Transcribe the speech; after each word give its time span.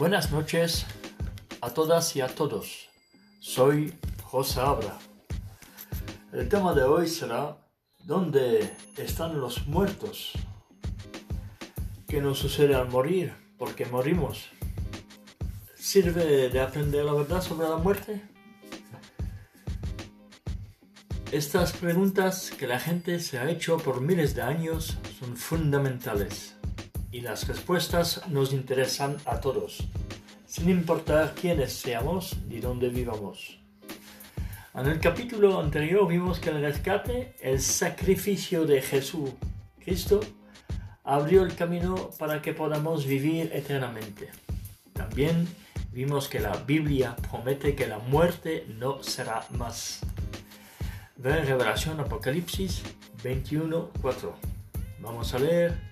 Buenas 0.00 0.32
noches 0.32 0.86
a 1.60 1.68
todas 1.74 2.16
y 2.16 2.22
a 2.22 2.28
todos. 2.28 2.88
Soy 3.38 3.92
José 4.22 4.58
Abra. 4.60 4.98
El 6.32 6.48
tema 6.48 6.72
de 6.72 6.84
hoy 6.84 7.06
será 7.06 7.58
¿Dónde 8.06 8.74
están 8.96 9.38
los 9.38 9.66
muertos? 9.66 10.32
¿Qué 12.08 12.22
nos 12.22 12.38
sucede 12.38 12.74
al 12.74 12.88
morir? 12.88 13.34
¿Por 13.58 13.74
qué 13.74 13.84
morimos? 13.84 14.48
¿Sirve 15.76 16.48
de 16.48 16.60
aprender 16.62 17.04
la 17.04 17.12
verdad 17.12 17.42
sobre 17.42 17.68
la 17.68 17.76
muerte? 17.76 18.22
Estas 21.30 21.74
preguntas 21.74 22.50
que 22.58 22.66
la 22.66 22.80
gente 22.80 23.20
se 23.20 23.38
ha 23.38 23.50
hecho 23.50 23.76
por 23.76 24.00
miles 24.00 24.34
de 24.34 24.40
años 24.40 24.96
son 25.18 25.36
fundamentales 25.36 26.54
y 27.12 27.20
las 27.20 27.48
respuestas 27.48 28.26
nos 28.28 28.52
interesan 28.52 29.16
a 29.24 29.40
todos, 29.40 29.84
sin 30.46 30.70
importar 30.70 31.34
quiénes 31.34 31.72
seamos 31.72 32.36
ni 32.48 32.60
dónde 32.60 32.88
vivamos. 32.88 33.58
En 34.74 34.86
el 34.86 35.00
capítulo 35.00 35.60
anterior 35.60 36.06
vimos 36.06 36.38
que 36.38 36.50
el 36.50 36.60
rescate, 36.60 37.34
el 37.40 37.60
sacrificio 37.60 38.64
de 38.64 38.80
Jesús 38.80 39.30
Cristo, 39.80 40.20
abrió 41.02 41.42
el 41.42 41.56
camino 41.56 42.10
para 42.18 42.40
que 42.40 42.54
podamos 42.54 43.04
vivir 43.04 43.50
eternamente. 43.52 44.30
También 44.92 45.48
vimos 45.90 46.28
que 46.28 46.38
la 46.38 46.56
Biblia 46.56 47.16
promete 47.30 47.74
que 47.74 47.88
la 47.88 47.98
muerte 47.98 48.66
no 48.68 49.02
será 49.02 49.44
más. 49.50 50.00
Ve 51.16 51.44
Revelación 51.44 51.98
Apocalipsis 51.98 52.82
21, 53.24 53.90
4. 54.00 54.34
Vamos 55.00 55.34
a 55.34 55.38
leer. 55.40 55.89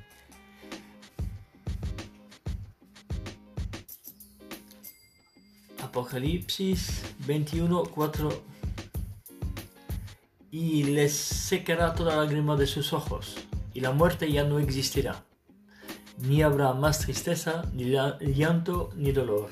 Apocalipsis 5.98 7.02
21, 7.26 7.82
4. 7.92 8.42
Y 10.52 10.84
les 10.84 11.12
secará 11.12 11.92
toda 11.92 12.14
lágrima 12.14 12.54
de 12.54 12.68
sus 12.68 12.92
ojos, 12.92 13.34
y 13.74 13.80
la 13.80 13.90
muerte 13.90 14.30
ya 14.30 14.44
no 14.44 14.60
existirá. 14.60 15.24
Ni 16.18 16.42
habrá 16.42 16.72
más 16.72 17.00
tristeza, 17.00 17.64
ni 17.72 17.86
llanto, 17.86 18.90
ni 18.94 19.10
dolor. 19.10 19.48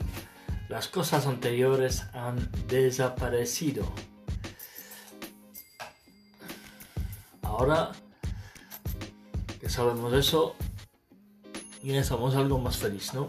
Las 0.68 0.86
cosas 0.86 1.26
anteriores 1.26 2.04
han 2.12 2.48
desaparecido. 2.68 3.84
Ahora 7.42 7.90
que 9.60 9.68
sabemos 9.68 10.12
eso, 10.12 10.54
ya 11.82 12.04
somos 12.04 12.36
algo 12.36 12.60
más 12.60 12.76
feliz, 12.76 13.14
¿no? 13.14 13.26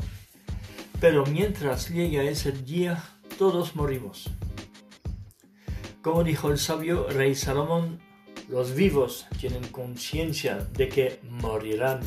Pero 1.00 1.26
mientras 1.26 1.90
llega 1.90 2.24
ese 2.24 2.52
día, 2.52 3.04
todos 3.38 3.76
morimos. 3.76 4.30
Como 6.02 6.24
dijo 6.24 6.52
el 6.52 6.58
sabio 6.58 7.08
rey 7.10 7.36
Salomón, 7.36 8.00
los 8.50 8.74
vivos 8.74 9.28
tienen 9.40 9.68
conciencia 9.68 10.56
de 10.74 10.90
que 10.90 11.20
morirán. 11.30 12.00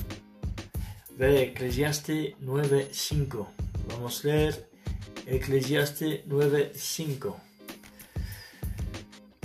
Ve 1.17 1.43
Eclesiaste 1.43 2.37
9.5. 2.41 3.47
Vamos 3.89 4.25
a 4.25 4.29
leer 4.29 4.71
Eclesiaste 5.27 6.25
9.5 6.27 7.37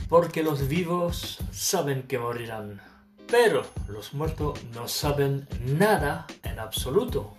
porque 0.08 0.44
los 0.44 0.68
vivos 0.68 1.40
saben 1.52 2.04
que 2.04 2.20
morirán, 2.20 2.82
pero 3.28 3.66
los 3.88 4.14
muertos 4.14 4.64
no 4.74 4.88
saben 4.88 5.48
nada 5.62 6.28
en 6.44 6.60
absoluto, 6.60 7.36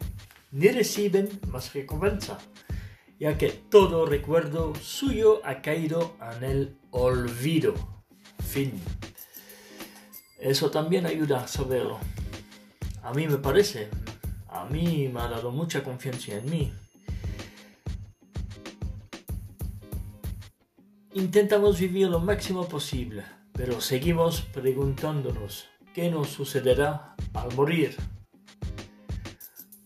ni 0.56 0.68
reciben 0.68 1.28
más 1.48 1.74
recompensa, 1.74 2.38
ya 3.20 3.36
que 3.36 3.50
todo 3.50 4.06
recuerdo 4.06 4.75
suyo 4.76 5.42
ha 5.44 5.60
caído 5.60 6.16
en 6.38 6.44
el 6.44 6.78
olvido. 6.92 7.75
Fin. 8.42 8.72
Eso 10.41 10.70
también 10.70 11.04
ayuda 11.04 11.41
a 11.41 11.47
saberlo. 11.47 11.98
A 13.03 13.12
mí 13.12 13.28
me 13.28 13.36
parece, 13.36 13.88
a 14.48 14.64
mí 14.64 15.10
me 15.12 15.20
ha 15.20 15.28
dado 15.28 15.50
mucha 15.50 15.84
confianza 15.84 16.32
en 16.32 16.50
mí. 16.50 16.72
Intentamos 21.12 21.78
vivir 21.78 22.08
lo 22.08 22.20
máximo 22.20 22.66
posible, 22.66 23.25
pero 23.52 23.82
seguimos 23.82 24.41
preguntándonos 24.41 25.66
qué 25.94 26.10
nos 26.10 26.28
sucederá 26.28 27.14
al 27.34 27.54
morir. 27.54 27.94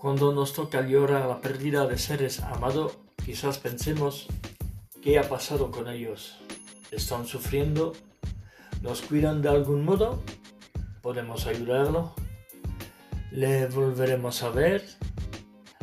Cuando 0.01 0.33
nos 0.33 0.55
toca 0.55 0.81
llorar 0.81 1.29
la 1.29 1.43
pérdida 1.43 1.87
de 1.87 1.99
seres 1.99 2.41
amados, 2.41 2.97
quizás 3.23 3.59
pensemos 3.59 4.29
qué 5.03 5.19
ha 5.19 5.29
pasado 5.29 5.71
con 5.71 5.89
ellos. 5.89 6.39
¿Están 6.91 7.27
sufriendo? 7.27 7.93
¿Nos 8.81 9.03
cuidan 9.03 9.43
de 9.43 9.51
algún 9.51 9.85
modo? 9.85 10.23
¿Podemos 11.03 11.47
ayudarlo? 11.47 12.15
¿Le 13.31 13.67
volveremos 13.67 14.43
a 14.43 14.49
ver? 14.49 14.83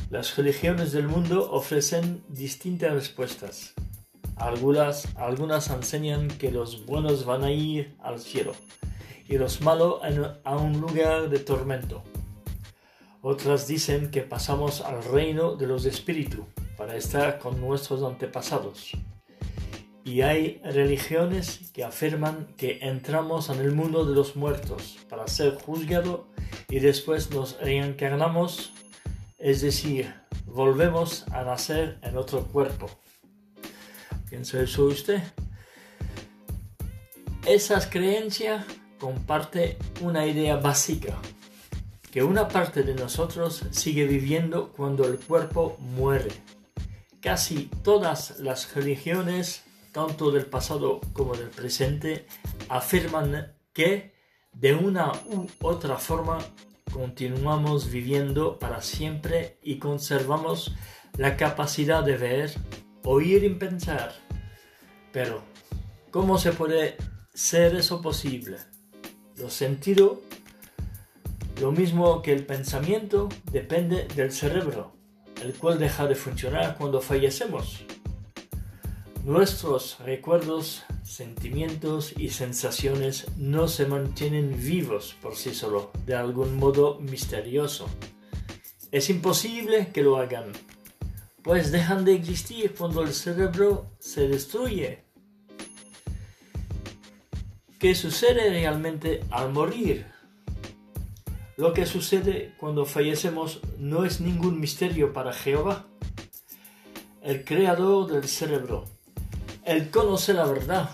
Las 0.09 0.35
religiones 0.35 0.93
del 0.93 1.07
mundo 1.07 1.51
ofrecen 1.51 2.23
distintas 2.27 2.93
respuestas. 2.93 3.75
Algunas, 4.35 5.15
algunas 5.15 5.69
enseñan 5.69 6.27
que 6.27 6.49
los 6.49 6.87
buenos 6.87 7.23
van 7.23 7.43
a 7.43 7.51
ir 7.51 7.95
al 7.99 8.19
cielo 8.19 8.53
y 9.29 9.37
los 9.37 9.61
malos 9.61 10.01
a 10.43 10.55
un 10.57 10.81
lugar 10.81 11.29
de 11.29 11.37
tormento. 11.37 12.01
Otras 13.29 13.67
dicen 13.67 14.09
que 14.09 14.21
pasamos 14.21 14.79
al 14.79 15.03
reino 15.03 15.57
de 15.57 15.67
los 15.67 15.83
espíritus 15.83 16.45
para 16.77 16.95
estar 16.95 17.39
con 17.39 17.59
nuestros 17.59 18.01
antepasados. 18.01 18.91
Y 20.05 20.21
hay 20.21 20.61
religiones 20.63 21.69
que 21.73 21.83
afirman 21.83 22.47
que 22.55 22.79
entramos 22.83 23.49
en 23.49 23.59
el 23.59 23.73
mundo 23.73 24.05
de 24.05 24.15
los 24.15 24.37
muertos 24.37 24.97
para 25.09 25.27
ser 25.27 25.55
juzgados 25.55 26.21
y 26.69 26.79
después 26.79 27.29
nos 27.29 27.59
reencarnamos, 27.59 28.71
es 29.37 29.59
decir, 29.59 30.13
volvemos 30.45 31.27
a 31.33 31.43
nacer 31.43 31.99
en 32.03 32.15
otro 32.15 32.47
cuerpo. 32.47 32.89
¿Piensa 34.29 34.61
eso 34.61 34.85
usted? 34.85 35.21
Esas 37.45 37.87
creencias 37.87 38.63
comparte 38.97 39.77
una 39.99 40.25
idea 40.25 40.55
básica, 40.55 41.19
que 42.17 42.23
una 42.23 42.47
parte 42.47 42.81
de 42.81 42.95
nosotros 42.95 43.63
sigue 43.69 44.07
viviendo 44.07 44.71
cuando 44.71 45.05
el 45.05 45.19
cuerpo 45.19 45.77
muere. 45.77 46.31
Casi 47.21 47.69
todas 47.83 48.39
las 48.39 48.73
religiones, 48.73 49.65
tanto 49.91 50.31
del 50.31 50.47
pasado 50.47 50.99
como 51.13 51.35
del 51.35 51.51
presente, 51.51 52.25
afirman 52.69 53.55
que 53.71 54.15
de 54.51 54.73
una 54.73 55.11
u 55.27 55.45
otra 55.61 55.97
forma 55.97 56.39
continuamos 56.91 57.91
viviendo 57.91 58.57
para 58.57 58.81
siempre 58.81 59.59
y 59.61 59.77
conservamos 59.77 60.73
la 61.17 61.37
capacidad 61.37 62.03
de 62.03 62.17
ver, 62.17 62.51
oír 63.03 63.43
y 63.43 63.49
pensar. 63.49 64.15
Pero, 65.11 65.43
¿cómo 66.09 66.39
se 66.39 66.51
puede 66.51 66.97
ser 67.31 67.75
eso 67.75 68.01
posible? 68.01 68.57
Los 69.35 69.53
sentidos, 69.53 70.17
lo 71.61 71.71
mismo 71.71 72.21
que 72.21 72.33
el 72.33 72.45
pensamiento, 72.45 73.29
depende 73.51 74.07
del 74.15 74.31
cerebro, 74.31 74.93
el 75.43 75.53
cual 75.53 75.79
deja 75.79 76.07
de 76.07 76.15
funcionar 76.15 76.77
cuando 76.77 77.01
fallecemos. 77.01 77.83
Nuestros 79.23 79.99
recuerdos, 79.99 80.83
sentimientos 81.03 82.13
y 82.17 82.29
sensaciones 82.29 83.25
no 83.37 83.67
se 83.67 83.85
mantienen 83.85 84.57
vivos 84.61 85.15
por 85.21 85.35
sí 85.35 85.53
solo, 85.53 85.91
de 86.05 86.15
algún 86.15 86.57
modo 86.57 86.99
misterioso. 86.99 87.89
Es 88.91 89.09
imposible 89.09 89.89
que 89.93 90.01
lo 90.01 90.17
hagan 90.17 90.53
pues 91.47 91.71
dejan 91.71 92.03
de 92.03 92.13
existir 92.13 92.75
cuando 92.77 93.03
el 93.03 93.13
cerebro 93.13 93.89
se 93.99 94.27
destruye. 94.27 95.05
¿Qué 97.79 97.95
sucede 97.95 98.49
realmente 98.49 99.21
al 99.31 99.53
morir? 99.53 100.07
Lo 101.57 101.73
que 101.73 101.87
sucede 101.87 102.53
cuando 102.59 102.85
fallecemos 102.85 103.61
no 103.79 104.05
es 104.05 104.21
ningún 104.21 104.59
misterio 104.59 105.11
para 105.11 105.33
Jehová, 105.33 105.87
el 107.23 107.43
creador 107.43 108.11
del 108.11 108.25
cerebro. 108.27 108.85
Él 109.65 109.89
conoce 109.89 110.35
la 110.35 110.45
verdad 110.45 110.91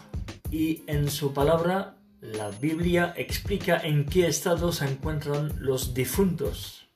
y 0.52 0.84
en 0.88 1.12
su 1.12 1.34
palabra 1.34 1.98
la 2.22 2.50
Biblia 2.50 3.14
explica 3.18 3.78
en 3.78 4.06
qué 4.06 4.26
estado 4.28 4.72
se 4.72 4.86
encuentran 4.86 5.52
los 5.60 5.94
difuntos. 5.94 6.88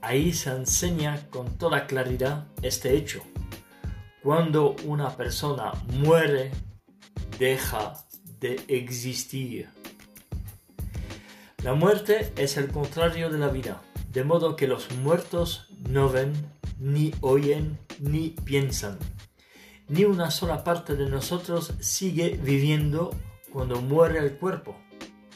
Ahí 0.00 0.32
se 0.32 0.52
enseña 0.52 1.28
con 1.28 1.58
toda 1.58 1.86
claridad 1.86 2.46
este 2.62 2.96
hecho. 2.96 3.22
Cuando 4.22 4.74
una 4.86 5.14
persona 5.14 5.72
muere, 5.88 6.50
deja 7.38 7.92
de 8.40 8.58
existir. 8.68 9.68
La 11.62 11.74
muerte 11.74 12.32
es 12.36 12.56
el 12.58 12.68
contrario 12.70 13.30
de 13.30 13.38
la 13.38 13.48
vida, 13.48 13.82
de 14.12 14.24
modo 14.24 14.56
que 14.56 14.68
los 14.68 14.90
muertos 14.92 15.68
no 15.88 16.08
ven, 16.08 16.32
ni 16.78 17.12
oyen, 17.22 17.78
ni 17.98 18.30
piensan. 18.30 18.98
Ni 19.88 20.04
una 20.04 20.30
sola 20.30 20.64
parte 20.64 20.96
de 20.96 21.08
nosotros 21.08 21.72
sigue 21.80 22.38
viviendo 22.42 23.10
cuando 23.52 23.80
muere 23.80 24.18
el 24.18 24.36
cuerpo. 24.36 24.76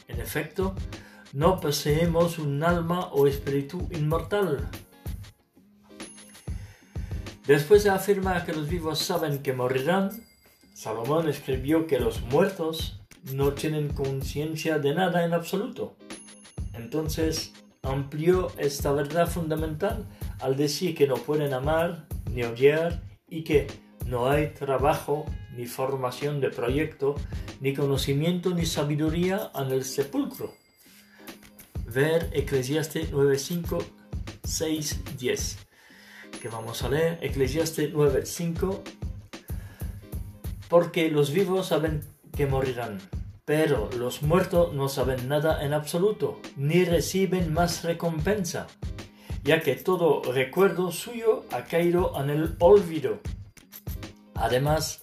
En 0.07 0.21
efecto, 0.21 0.75
no 1.33 1.59
poseemos 1.59 2.37
un 2.37 2.63
alma 2.63 3.07
o 3.07 3.27
espíritu 3.27 3.89
inmortal. 3.91 4.69
Después 7.47 7.83
de 7.83 7.89
afirmar 7.89 8.45
que 8.45 8.53
los 8.53 8.69
vivos 8.69 8.99
saben 8.99 9.41
que 9.41 9.53
morirán, 9.53 10.11
Salomón 10.73 11.27
escribió 11.27 11.87
que 11.87 11.99
los 11.99 12.21
muertos 12.21 13.01
no 13.33 13.53
tienen 13.53 13.89
conciencia 13.89 14.79
de 14.79 14.93
nada 14.93 15.25
en 15.25 15.33
absoluto. 15.33 15.95
Entonces 16.73 17.53
amplió 17.83 18.51
esta 18.57 18.91
verdad 18.91 19.27
fundamental 19.27 20.07
al 20.39 20.55
decir 20.55 20.95
que 20.95 21.07
no 21.07 21.15
pueden 21.15 21.53
amar 21.53 22.07
ni 22.31 22.43
odiar 22.43 23.01
y 23.27 23.43
que 23.43 23.67
no 24.05 24.29
hay 24.29 24.49
trabajo 24.49 25.25
ni 25.55 25.65
formación 25.65 26.41
de 26.41 26.49
proyecto, 26.49 27.15
ni 27.59 27.73
conocimiento 27.73 28.53
ni 28.53 28.65
sabiduría 28.65 29.51
en 29.55 29.71
el 29.71 29.83
sepulcro. 29.83 30.53
Ver 31.85 32.29
Eclesiastes 32.33 33.11
9.5, 33.11 33.83
6, 34.43 35.01
10. 35.17 35.57
Que 36.41 36.49
vamos 36.49 36.83
a 36.83 36.89
leer 36.89 37.19
Eclesiastes 37.21 37.93
9.5. 37.93 38.81
Porque 40.69 41.11
los 41.11 41.31
vivos 41.31 41.67
saben 41.67 42.01
que 42.35 42.45
morirán, 42.45 42.99
pero 43.51 43.89
los 43.97 44.23
muertos 44.23 44.71
no 44.71 44.87
saben 44.87 45.27
nada 45.27 45.61
en 45.61 45.73
absoluto, 45.73 46.39
ni 46.55 46.85
reciben 46.85 47.51
más 47.51 47.83
recompensa, 47.83 48.67
ya 49.43 49.59
que 49.59 49.75
todo 49.75 50.21
recuerdo 50.31 50.89
suyo 50.89 51.43
ha 51.51 51.65
caído 51.65 52.13
en 52.17 52.29
el 52.29 52.55
olvido. 52.59 53.19
Además, 54.35 55.01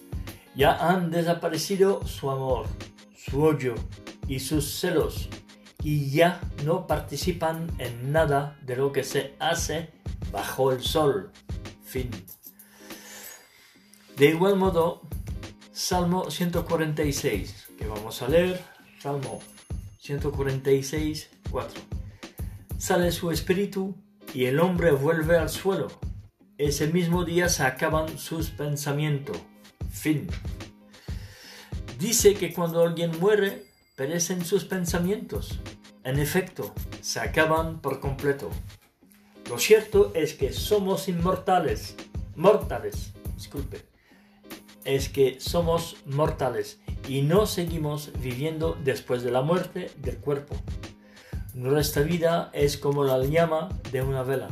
ya 0.55 0.73
han 0.89 1.11
desaparecido 1.11 2.03
su 2.07 2.31
amor, 2.31 2.65
su 3.15 3.43
odio 3.43 3.75
y 4.27 4.39
sus 4.39 4.79
celos, 4.79 5.29
y 5.83 6.09
ya 6.09 6.41
no 6.65 6.87
participan 6.87 7.67
en 7.77 8.11
nada 8.11 8.57
de 8.63 8.77
lo 8.77 8.91
que 8.91 9.03
se 9.03 9.35
hace 9.37 9.91
bajo 10.31 10.71
el 10.71 10.81
sol. 10.81 11.31
Fin. 11.83 12.09
De 14.17 14.25
igual 14.25 14.55
modo, 14.55 15.03
Salmo 15.71 16.31
146, 16.31 17.58
vamos 17.85 18.21
a 18.21 18.27
leer, 18.27 18.59
Salmo 18.99 19.41
146, 19.99 21.29
4. 21.51 21.81
Sale 22.77 23.11
su 23.11 23.31
espíritu 23.31 23.95
y 24.33 24.45
el 24.45 24.59
hombre 24.59 24.91
vuelve 24.91 25.37
al 25.37 25.49
suelo. 25.49 25.87
Ese 26.57 26.87
mismo 26.87 27.25
día 27.25 27.49
se 27.49 27.63
acaban 27.63 28.17
sus 28.17 28.49
pensamientos. 28.49 29.37
Fin. 29.91 30.27
Dice 31.97 32.33
que 32.33 32.53
cuando 32.53 32.83
alguien 32.83 33.11
muere, 33.19 33.65
perecen 33.95 34.45
sus 34.45 34.65
pensamientos. 34.65 35.59
En 36.03 36.19
efecto, 36.19 36.73
se 37.01 37.19
acaban 37.19 37.81
por 37.81 37.99
completo. 37.99 38.49
Lo 39.49 39.57
cierto 39.57 40.11
es 40.15 40.33
que 40.33 40.53
somos 40.53 41.07
inmortales. 41.07 41.95
Mortales, 42.35 43.13
disculpe 43.35 43.89
es 44.85 45.09
que 45.09 45.39
somos 45.39 45.97
mortales 46.05 46.79
y 47.07 47.21
no 47.21 47.45
seguimos 47.45 48.11
viviendo 48.21 48.77
después 48.83 49.23
de 49.23 49.31
la 49.31 49.41
muerte 49.41 49.91
del 49.97 50.17
cuerpo. 50.17 50.55
Nuestra 51.53 52.03
vida 52.03 52.51
es 52.53 52.77
como 52.77 53.03
la 53.03 53.23
llama 53.23 53.69
de 53.91 54.01
una 54.01 54.23
vela. 54.23 54.49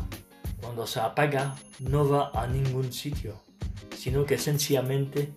Cuando 0.61 0.87
se 0.87 0.99
apaga 0.99 1.55
no 1.79 2.09
va 2.09 2.31
a 2.33 2.47
ningún 2.47 2.91
sitio, 2.91 3.41
sino 3.95 4.25
que 4.25 4.37
sencillamente 4.37 5.31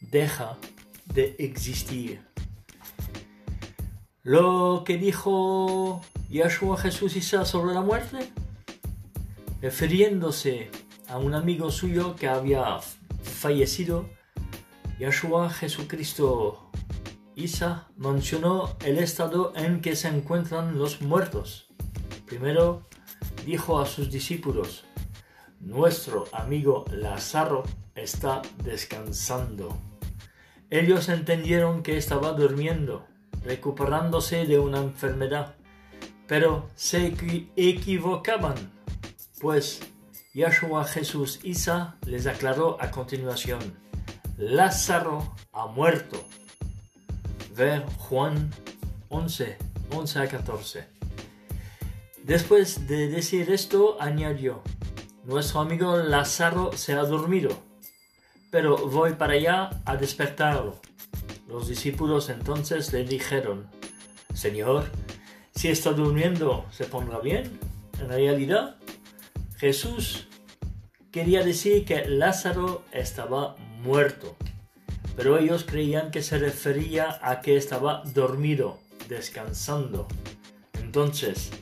deja 0.00 0.56
de 1.06 1.36
existir. 1.38 2.20
Lo 4.22 4.82
que 4.84 4.98
dijo 4.98 6.02
Yahshua 6.28 6.76
Jesús 6.76 7.16
Isa 7.16 7.44
sobre 7.44 7.74
la 7.74 7.80
muerte, 7.80 8.32
refiriéndose 9.62 10.70
a 11.08 11.18
un 11.18 11.34
amigo 11.34 11.70
suyo 11.70 12.16
que 12.16 12.28
había 12.28 12.78
fallecido, 13.22 14.08
Yahshua 14.98 15.50
Jesucristo 15.50 16.70
Isa 17.34 17.86
mencionó 17.98 18.76
el 18.82 18.96
estado 18.96 19.52
en 19.54 19.82
que 19.82 19.94
se 19.94 20.08
encuentran 20.08 20.78
los 20.78 21.02
muertos. 21.02 21.68
Primero 22.24 22.86
dijo 23.44 23.78
a 23.78 23.84
sus 23.84 24.10
discípulos, 24.10 24.84
nuestro 25.60 26.24
amigo 26.32 26.86
Lázaro 26.90 27.64
está 27.94 28.40
descansando. 28.64 29.76
Ellos 30.70 31.10
entendieron 31.10 31.82
que 31.82 31.98
estaba 31.98 32.32
durmiendo, 32.32 33.06
recuperándose 33.44 34.46
de 34.46 34.58
una 34.58 34.78
enfermedad, 34.78 35.56
pero 36.26 36.70
se 36.74 37.14
equivocaban, 37.56 38.54
pues 39.42 39.80
Yahshua 40.32 40.84
Jesús 40.84 41.38
Isa 41.42 41.98
les 42.06 42.26
aclaró 42.26 42.78
a 42.80 42.90
continuación 42.90 43.85
Lázaro 44.38 45.34
ha 45.52 45.66
muerto. 45.66 46.22
Ver 47.54 47.86
Juan 47.98 48.50
11, 49.08 49.56
11 49.90 50.18
a 50.18 50.28
14. 50.28 50.84
Después 52.22 52.86
de 52.86 53.08
decir 53.08 53.50
esto, 53.50 53.96
añadió, 53.98 54.62
nuestro 55.24 55.60
amigo 55.60 55.96
Lázaro 55.96 56.72
se 56.76 56.92
ha 56.92 57.02
dormido, 57.04 57.56
pero 58.50 58.76
voy 58.88 59.14
para 59.14 59.34
allá 59.34 59.70
a 59.86 59.96
despertarlo. 59.96 60.80
Los 61.48 61.68
discípulos 61.68 62.28
entonces 62.28 62.92
le 62.92 63.04
dijeron, 63.04 63.70
Señor, 64.34 64.90
si 65.54 65.68
está 65.68 65.92
durmiendo, 65.92 66.66
¿se 66.70 66.84
pondrá 66.84 67.20
bien? 67.20 67.58
En 68.00 68.08
realidad, 68.08 68.76
Jesús 69.56 70.28
quería 71.16 71.42
decir 71.42 71.86
que 71.86 72.04
Lázaro 72.06 72.82
estaba 72.92 73.56
muerto, 73.82 74.36
pero 75.16 75.38
ellos 75.38 75.64
creían 75.64 76.10
que 76.10 76.20
se 76.20 76.36
refería 76.36 77.18
a 77.22 77.40
que 77.40 77.56
estaba 77.56 78.02
dormido, 78.12 78.78
descansando. 79.08 80.08
Entonces 80.74 81.52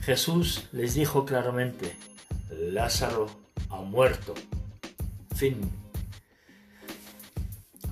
Jesús 0.00 0.68
les 0.70 0.94
dijo 0.94 1.24
claramente, 1.24 1.96
Lázaro 2.50 3.26
ha 3.68 3.80
muerto. 3.80 4.32
Fin. 5.34 5.68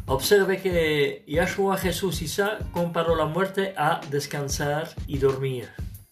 Observe 0.06 0.62
que 0.62 1.24
Yahshua 1.26 1.78
Jesús 1.78 2.22
Isa 2.22 2.58
comparó 2.70 3.16
la 3.16 3.26
muerte 3.26 3.74
a 3.76 4.00
descansar 4.08 4.88
y 5.08 5.18
dormir. 5.18 5.68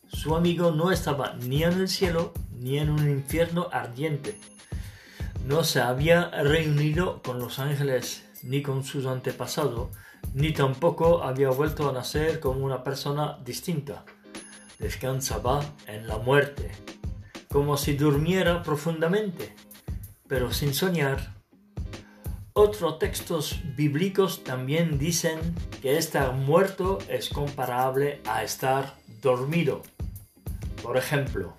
Su 0.09 0.35
amigo 0.35 0.73
no 0.73 0.90
estaba 0.90 1.35
ni 1.35 1.62
en 1.62 1.75
el 1.75 1.88
cielo 1.88 2.32
ni 2.59 2.78
en 2.78 2.90
un 2.90 3.09
infierno 3.09 3.68
ardiente 3.70 4.37
no 5.50 5.64
se 5.64 5.80
había 5.80 6.30
reunido 6.30 7.23
con 7.23 7.40
los 7.40 7.59
ángeles 7.59 8.25
ni 8.45 8.62
con 8.62 8.85
sus 8.85 9.04
antepasados, 9.07 9.88
ni 10.33 10.52
tampoco 10.52 11.25
había 11.25 11.50
vuelto 11.50 11.90
a 11.90 11.92
nacer 11.92 12.38
como 12.38 12.64
una 12.64 12.85
persona 12.85 13.37
distinta. 13.45 14.04
Descansaba 14.78 15.61
en 15.88 16.07
la 16.07 16.19
muerte, 16.19 16.71
como 17.49 17.76
si 17.76 17.95
durmiera 17.95 18.62
profundamente, 18.62 19.57
pero 20.28 20.52
sin 20.52 20.73
soñar. 20.73 21.35
Otros 22.52 23.00
textos 23.00 23.61
bíblicos 23.75 24.45
también 24.45 24.99
dicen 24.99 25.40
que 25.83 25.99
estar 25.99 26.33
muerto 26.33 26.99
es 27.09 27.28
comparable 27.28 28.21
a 28.25 28.45
estar 28.45 28.95
dormido. 29.21 29.83
Por 30.80 30.97
ejemplo, 30.97 31.54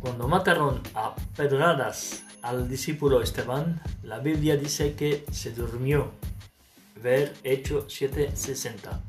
cuando 0.00 0.26
mataron 0.26 0.80
a 0.94 1.14
pedradas 1.36 2.23
al 2.44 2.68
discípulo 2.68 3.22
Esteban, 3.22 3.80
la 4.02 4.18
Biblia 4.18 4.58
dice 4.58 4.94
que 4.94 5.24
se 5.32 5.52
durmió. 5.52 6.12
Ver 7.02 7.34
Hecho 7.42 7.86
7:60. 7.88 9.00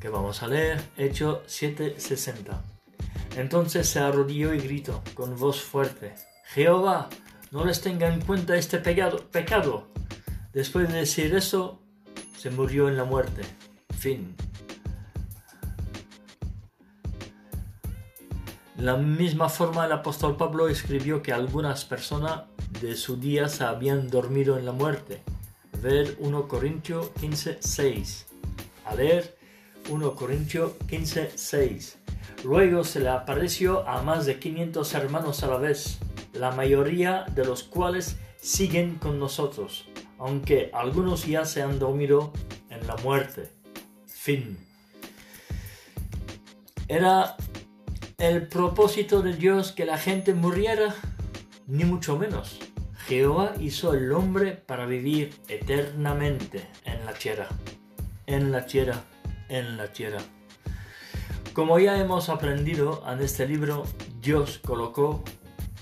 Que 0.00 0.08
vamos 0.08 0.42
a 0.42 0.48
leer 0.48 0.82
Hecho 0.96 1.44
7:60. 1.46 2.60
Entonces 3.36 3.88
se 3.88 4.00
arrodilló 4.00 4.52
y 4.54 4.58
gritó 4.58 5.02
con 5.14 5.38
voz 5.38 5.62
fuerte, 5.62 6.14
Jehová, 6.52 7.08
no 7.52 7.64
les 7.64 7.80
tenga 7.80 8.12
en 8.12 8.20
cuenta 8.20 8.56
este 8.56 8.78
pecado. 8.78 9.88
Después 10.52 10.88
de 10.88 10.98
decir 10.98 11.32
eso, 11.34 11.80
se 12.36 12.50
murió 12.50 12.88
en 12.88 12.96
la 12.96 13.04
muerte. 13.04 13.42
Fin. 13.96 14.34
La 18.78 18.96
misma 18.96 19.48
forma 19.48 19.86
el 19.86 19.92
apóstol 19.92 20.36
Pablo 20.36 20.68
escribió 20.68 21.22
que 21.22 21.32
algunas 21.32 21.86
personas 21.86 22.42
de 22.80 22.94
su 22.94 23.16
día 23.16 23.48
se 23.48 23.64
habían 23.64 24.08
dormido 24.08 24.58
en 24.58 24.66
la 24.66 24.72
muerte. 24.72 25.22
Ver 25.80 26.16
1 26.20 26.46
Corintios 26.46 27.08
15, 27.20 27.58
6. 27.60 28.26
A 28.84 28.94
leer 28.94 29.38
1 29.88 30.14
Corintios 30.14 30.72
15, 30.88 31.32
6. 31.34 31.98
Luego 32.44 32.84
se 32.84 33.00
le 33.00 33.08
apareció 33.08 33.88
a 33.88 34.02
más 34.02 34.26
de 34.26 34.38
500 34.38 34.94
hermanos 34.94 35.42
a 35.42 35.46
la 35.46 35.56
vez, 35.56 35.98
la 36.34 36.50
mayoría 36.50 37.24
de 37.34 37.46
los 37.46 37.62
cuales 37.62 38.18
siguen 38.40 38.96
con 38.96 39.18
nosotros, 39.18 39.88
aunque 40.18 40.70
algunos 40.74 41.26
ya 41.26 41.46
se 41.46 41.62
han 41.62 41.78
dormido 41.78 42.32
en 42.68 42.86
la 42.86 42.96
muerte. 42.96 43.50
Fin. 44.06 44.58
¿Era 46.88 47.36
el 48.18 48.48
propósito 48.48 49.20
de 49.20 49.34
Dios 49.34 49.72
que 49.72 49.84
la 49.84 49.98
gente 49.98 50.32
muriera? 50.32 50.94
Ni 51.66 51.84
mucho 51.84 52.16
menos. 52.16 52.58
Jehová 53.06 53.54
hizo 53.60 53.92
el 53.92 54.10
hombre 54.12 54.52
para 54.52 54.86
vivir 54.86 55.34
eternamente 55.48 56.66
en 56.84 57.04
la 57.04 57.12
tierra. 57.12 57.48
En 58.26 58.52
la 58.52 58.64
tierra, 58.64 59.04
en 59.48 59.76
la 59.76 59.92
tierra. 59.92 60.18
Como 61.52 61.78
ya 61.78 61.98
hemos 61.98 62.28
aprendido 62.28 63.04
en 63.06 63.20
este 63.20 63.46
libro, 63.46 63.84
Dios 64.20 64.60
colocó 64.64 65.22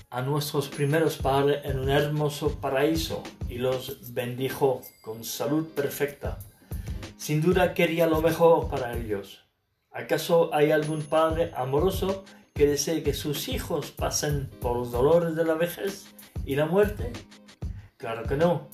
a 0.09 0.21
nuestros 0.21 0.67
primeros 0.67 1.17
padres 1.17 1.61
en 1.63 1.79
un 1.79 1.89
hermoso 1.89 2.59
paraíso 2.59 3.23
y 3.49 3.59
los 3.59 4.13
bendijo 4.13 4.81
con 5.01 5.23
salud 5.23 5.67
perfecta. 5.69 6.39
Sin 7.17 7.41
duda 7.41 7.73
quería 7.73 8.07
lo 8.07 8.21
mejor 8.21 8.69
para 8.69 8.95
ellos. 8.97 9.44
¿Acaso 9.95 10.53
hay 10.53 10.71
algún 10.71 11.03
padre 11.03 11.53
amoroso 11.55 12.25
que 12.53 12.67
desee 12.67 13.01
que 13.01 13.13
sus 13.13 13.47
hijos 13.47 13.91
pasen 13.91 14.49
por 14.59 14.75
los 14.75 14.91
dolores 14.91 15.37
de 15.37 15.45
la 15.45 15.53
vejez 15.53 16.07
y 16.45 16.57
la 16.57 16.65
muerte? 16.65 17.13
Claro 17.95 18.23
que 18.23 18.35
no. 18.35 18.67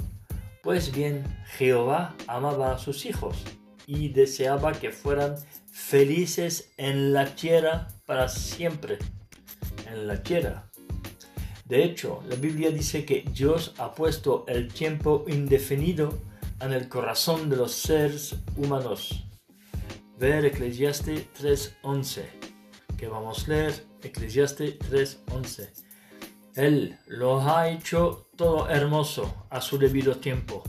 Pues 0.64 0.92
bien, 0.92 1.24
Jehová 1.46 2.16
amaba 2.26 2.74
a 2.74 2.80
sus 2.80 3.06
hijos 3.06 3.38
y 3.86 4.10
deseaba 4.10 4.72
que 4.72 4.90
fueran 4.90 5.36
felices 5.72 6.74
en 6.78 7.14
la 7.14 7.36
tierra 7.36 7.88
para 8.08 8.28
siempre. 8.28 8.98
En 9.92 10.08
la 10.08 10.24
tierra. 10.24 10.72
De 11.66 11.84
hecho, 11.84 12.24
la 12.30 12.36
Biblia 12.36 12.72
dice 12.72 13.06
que 13.06 13.24
Dios 13.32 13.76
ha 13.78 13.94
puesto 13.94 14.44
el 14.48 14.74
tiempo 14.74 15.24
indefinido 15.28 16.18
en 16.60 16.74
el 16.74 16.90
corazón 16.90 17.48
de 17.52 17.58
los 17.58 17.74
seres 17.74 18.38
humanos. 18.58 19.31
Ver 20.22 20.46
Eclesiastes 20.46 21.30
3.11, 21.42 22.22
que 22.96 23.08
vamos 23.08 23.44
a 23.44 23.48
leer 23.54 23.88
Eclesiastes 24.04 24.78
3.11. 24.78 25.70
Él 26.54 26.96
lo 27.08 27.42
ha 27.42 27.68
hecho 27.70 28.28
todo 28.36 28.70
hermoso 28.70 29.48
a 29.50 29.62
su 29.62 29.80
debido 29.80 30.18
tiempo. 30.18 30.62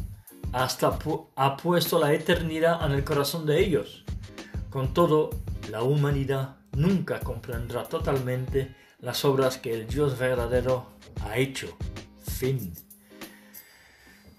Hasta 0.54 0.98
ha 1.36 1.56
puesto 1.58 1.98
la 1.98 2.14
eternidad 2.14 2.82
en 2.86 2.92
el 2.92 3.04
corazón 3.04 3.44
de 3.44 3.60
ellos. 3.60 4.06
Con 4.70 4.94
todo, 4.94 5.28
la 5.70 5.82
humanidad 5.82 6.56
nunca 6.74 7.20
comprenderá 7.20 7.84
totalmente 7.84 8.74
las 9.00 9.22
obras 9.26 9.58
que 9.58 9.74
el 9.74 9.86
Dios 9.86 10.18
verdadero 10.18 10.86
ha 11.26 11.36
hecho. 11.36 11.76
Fin. 12.24 12.72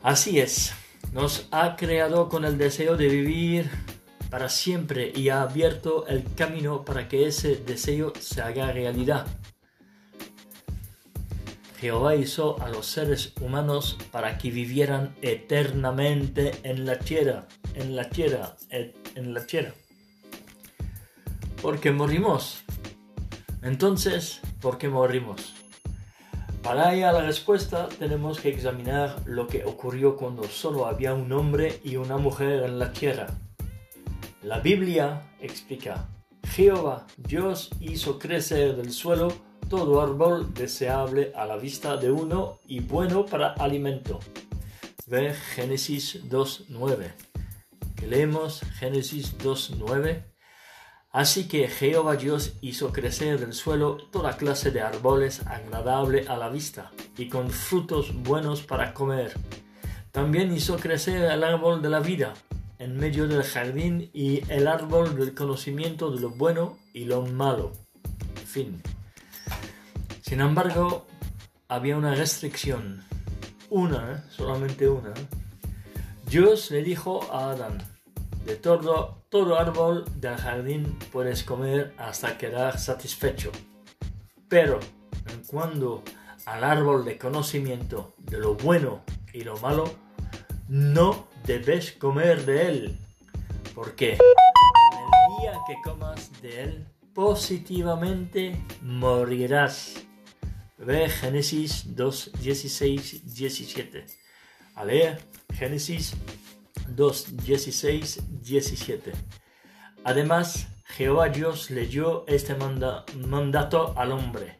Así 0.01 0.39
es, 0.39 0.73
nos 1.11 1.47
ha 1.51 1.75
creado 1.75 2.29
con 2.29 2.45
el 2.45 2.57
deseo 2.57 2.97
de 2.97 3.09
vivir 3.09 3.92
para 4.33 4.49
siempre 4.49 5.13
y 5.15 5.29
ha 5.29 5.43
abierto 5.43 6.07
el 6.07 6.23
camino 6.33 6.83
para 6.83 7.07
que 7.07 7.27
ese 7.27 7.55
deseo 7.55 8.13
se 8.19 8.41
haga 8.41 8.71
realidad. 8.71 9.27
Jehová 11.79 12.15
hizo 12.15 12.59
a 12.59 12.69
los 12.69 12.87
seres 12.87 13.33
humanos 13.39 13.95
para 14.11 14.39
que 14.39 14.49
vivieran 14.49 15.15
eternamente 15.21 16.53
en 16.63 16.83
la 16.87 16.97
tierra, 16.97 17.47
en 17.75 17.95
la 17.95 18.09
tierra, 18.09 18.55
en 18.71 19.35
la 19.35 19.45
tierra. 19.45 19.75
Porque 21.61 21.91
morimos. 21.91 22.63
Entonces, 23.61 24.41
¿por 24.61 24.79
qué 24.79 24.89
morimos? 24.89 25.53
Para 26.63 26.89
hallar 26.89 27.13
la 27.13 27.21
respuesta 27.21 27.87
tenemos 27.99 28.39
que 28.39 28.49
examinar 28.49 29.15
lo 29.25 29.45
que 29.45 29.63
ocurrió 29.63 30.15
cuando 30.15 30.45
solo 30.45 30.87
había 30.87 31.13
un 31.13 31.31
hombre 31.33 31.79
y 31.83 31.97
una 31.97 32.17
mujer 32.17 32.63
en 32.63 32.79
la 32.79 32.91
tierra. 32.93 33.27
La 34.43 34.59
Biblia 34.59 35.21
explica, 35.39 36.09
Jehová 36.49 37.07
Dios 37.15 37.69
hizo 37.79 38.19
crecer 38.19 38.75
del 38.75 38.91
suelo 38.91 39.33
todo 39.69 40.01
árbol 40.01 40.53
deseable 40.53 41.31
a 41.33 41.45
la 41.45 41.55
vista 41.55 41.95
de 41.95 42.11
uno 42.11 42.59
y 42.67 42.81
bueno 42.81 43.25
para 43.25 43.53
alimento. 43.53 44.19
Ve 45.07 45.33
Génesis 45.33 46.25
2.9. 46.25 47.13
leemos 48.05 48.59
Génesis 48.79 49.37
2.9 49.37 50.25
Así 51.13 51.47
que 51.47 51.69
Jehová 51.69 52.17
Dios 52.17 52.57
hizo 52.59 52.91
crecer 52.91 53.39
del 53.39 53.53
suelo 53.53 53.95
toda 54.11 54.35
clase 54.35 54.71
de 54.71 54.81
árboles 54.81 55.41
agradable 55.47 56.25
a 56.27 56.35
la 56.35 56.49
vista 56.49 56.91
y 57.17 57.29
con 57.29 57.49
frutos 57.49 58.13
buenos 58.23 58.61
para 58.61 58.93
comer. 58.93 59.31
También 60.11 60.53
hizo 60.53 60.75
crecer 60.75 61.31
el 61.31 61.45
árbol 61.45 61.81
de 61.81 61.89
la 61.89 62.01
vida 62.01 62.33
en 62.83 62.97
medio 62.97 63.27
del 63.27 63.43
jardín 63.43 64.09
y 64.13 64.43
el 64.51 64.67
árbol 64.67 65.15
del 65.15 65.33
conocimiento 65.33 66.11
de 66.11 66.19
lo 66.19 66.31
bueno 66.31 66.77
y 66.93 67.05
lo 67.05 67.25
malo. 67.25 67.71
Fin. 68.45 68.81
Sin 70.21 70.41
embargo, 70.41 71.07
había 71.69 71.95
una 71.95 72.13
restricción. 72.13 73.03
Una, 73.69 74.29
solamente 74.29 74.89
una. 74.89 75.13
Dios 76.25 76.71
le 76.71 76.83
dijo 76.83 77.31
a 77.31 77.51
Adán, 77.51 77.77
de 78.45 78.55
todo 78.55 79.23
todo 79.29 79.57
árbol 79.57 80.05
del 80.19 80.35
jardín 80.35 80.99
puedes 81.11 81.43
comer 81.43 81.95
hasta 81.97 82.37
quedar 82.37 82.77
satisfecho. 82.77 83.51
Pero 84.47 84.79
en 85.25 85.43
cuanto 85.47 86.03
al 86.45 86.63
árbol 86.63 87.03
de 87.03 87.17
conocimiento 87.17 88.13
de 88.19 88.37
lo 88.37 88.53
bueno 88.53 89.03
y 89.33 89.43
lo 89.43 89.57
malo, 89.57 89.85
no 90.67 91.32
debes 91.45 91.91
comer 91.91 92.45
de 92.45 92.67
él, 92.67 92.97
porque 93.75 94.13
en 94.13 94.19
el 94.19 95.41
día 95.41 95.59
que 95.67 95.75
comas 95.83 96.31
de 96.41 96.63
él, 96.63 96.87
positivamente 97.13 98.57
morirás. 98.81 100.03
Ve 100.77 101.07
Génesis 101.09 101.95
2, 101.95 102.31
16, 102.41 103.35
17. 103.35 104.05
A 104.75 104.83
leer 104.83 105.21
Génesis 105.53 106.13
2, 106.87 107.37
16, 107.37 108.41
17. 108.41 109.11
Además, 110.03 110.67
Jehová 110.85 111.29
Dios 111.29 111.69
le 111.71 111.85
dio 111.85 112.25
este 112.27 112.55
mandato 112.55 113.93
al 113.97 114.11
hombre. 114.11 114.59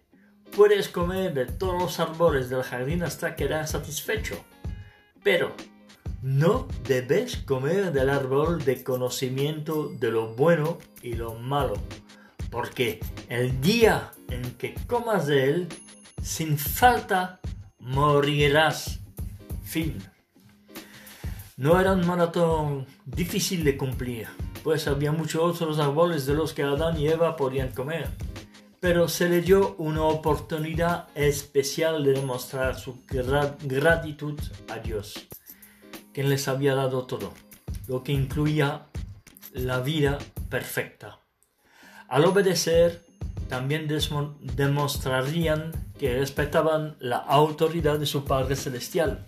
Puedes 0.56 0.88
comer 0.88 1.34
de 1.34 1.46
todos 1.46 1.82
los 1.82 2.00
árboles 2.00 2.50
del 2.50 2.64
jardín 2.64 3.04
hasta 3.04 3.36
quedar 3.36 3.68
satisfecho, 3.68 4.44
pero 5.24 5.54
no 6.24 6.70
debes 6.88 7.36
comer 7.36 7.92
del 7.92 8.10
árbol 8.10 8.64
de 8.64 8.82
conocimiento 8.82 9.90
de 9.90 10.10
lo 10.10 10.34
bueno 10.34 10.78
y 11.02 11.16
lo 11.16 11.36
malo, 11.36 11.74
porque 12.50 13.02
el 13.28 13.60
día 13.60 14.12
en 14.30 14.42
que 14.56 14.74
comas 14.88 15.28
de 15.28 15.50
él, 15.50 15.68
sin 16.22 16.58
falta 16.58 17.42
morirás. 17.80 19.02
Fin. 19.64 19.98
No 21.58 21.80
era 21.80 21.92
un 21.92 22.08
maratón 22.08 22.88
difícil 23.06 23.66
de 23.66 23.76
cumplir, 23.76 24.28
pues 24.64 24.88
había 24.88 25.12
muchos 25.12 25.42
otros 25.42 25.78
árboles 25.78 26.26
de 26.26 26.36
los 26.36 26.54
que 26.54 26.64
Adán 26.64 26.98
y 26.98 27.10
Eva 27.10 27.36
podían 27.36 27.72
comer. 27.72 28.08
Pero 28.80 29.10
se 29.10 29.28
le 29.28 29.42
dio 29.42 29.76
una 29.78 30.04
oportunidad 30.04 31.08
especial 31.16 32.04
de 32.04 32.14
demostrar 32.14 32.80
su 32.80 33.02
gratitud 33.08 34.40
a 34.70 34.80
Dios, 34.80 35.28
quien 36.14 36.30
les 36.30 36.48
había 36.48 36.76
dado 36.76 37.06
todo, 37.06 37.34
lo 37.88 38.04
que 38.04 38.12
incluía 38.12 38.88
la 39.54 39.80
vida 39.80 40.18
perfecta. 40.50 41.20
Al 42.08 42.26
obedecer, 42.26 43.06
también 43.50 43.88
demostrarían 43.88 45.72
que 46.00 46.18
respetaban 46.18 46.96
la 47.00 47.18
autoridad 47.18 48.00
de 48.00 48.06
su 48.06 48.26
Padre 48.26 48.56
Celestial 48.56 49.26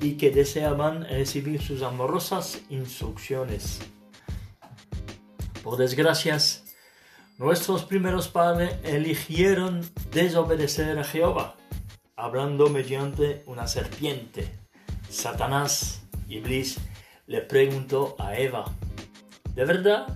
y 0.00 0.12
que 0.14 0.30
deseaban 0.30 1.04
recibir 1.04 1.62
sus 1.62 1.82
amorosas 1.82 2.60
instrucciones. 2.68 3.80
Por 5.62 5.76
desgracias, 5.76 6.64
nuestros 7.38 7.84
primeros 7.84 8.28
padres 8.28 8.74
eligieron 8.82 9.82
desobedecer 10.10 10.98
a 10.98 11.04
Jehová, 11.04 11.56
hablando 12.16 12.68
mediante 12.70 13.42
una 13.46 13.66
serpiente. 13.66 14.58
Satanás, 15.08 16.02
Iblis, 16.30 16.78
le 17.26 17.42
preguntó 17.42 18.16
a 18.18 18.36
Eva, 18.36 18.64
¿de 19.54 19.64
verdad 19.64 20.06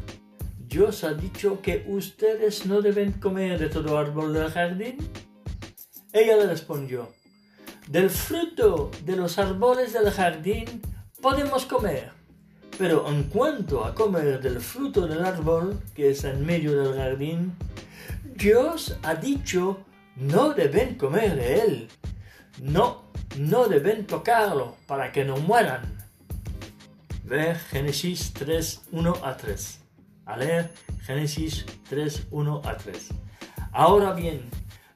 Dios 0.58 1.04
ha 1.04 1.12
dicho 1.12 1.60
que 1.60 1.84
ustedes 1.88 2.66
no 2.66 2.80
deben 2.80 3.12
comer 3.12 3.58
de 3.58 3.68
todo 3.68 3.98
árbol 3.98 4.32
del 4.32 4.50
jardín? 4.50 4.96
Ella 6.12 6.36
le 6.36 6.46
respondió, 6.46 7.12
del 7.88 8.08
fruto 8.08 8.90
de 9.04 9.16
los 9.16 9.38
árboles 9.38 9.92
del 9.92 10.10
jardín 10.10 10.80
podemos 11.20 11.66
comer, 11.66 12.12
pero 12.78 13.08
en 13.08 13.24
cuanto 13.24 13.84
a 13.84 13.94
comer 13.94 14.40
del 14.40 14.60
fruto 14.60 15.06
del 15.06 15.24
árbol 15.24 15.80
que 15.94 16.10
es 16.10 16.24
en 16.24 16.46
medio 16.46 16.80
del 16.80 16.96
jardín, 16.96 17.52
Dios 18.36 18.96
ha 19.02 19.14
dicho 19.14 19.84
no 20.16 20.54
deben 20.54 20.94
comer 20.94 21.34
de 21.34 21.60
él. 21.60 21.88
No, 22.62 23.02
no 23.36 23.66
deben 23.66 24.06
tocarlo 24.06 24.76
para 24.86 25.10
que 25.10 25.24
no 25.24 25.36
mueran. 25.36 25.93
Ve 27.24 27.54
Génesis 27.70 28.34
3, 28.34 28.82
1 28.92 29.14
a 29.22 29.36
3. 29.36 29.80
A 30.26 30.36
leer 30.36 30.70
Génesis 31.00 31.64
3, 31.88 32.26
1 32.30 32.62
a 32.62 32.76
3. 32.76 33.08
Ahora 33.72 34.12
bien, 34.12 34.42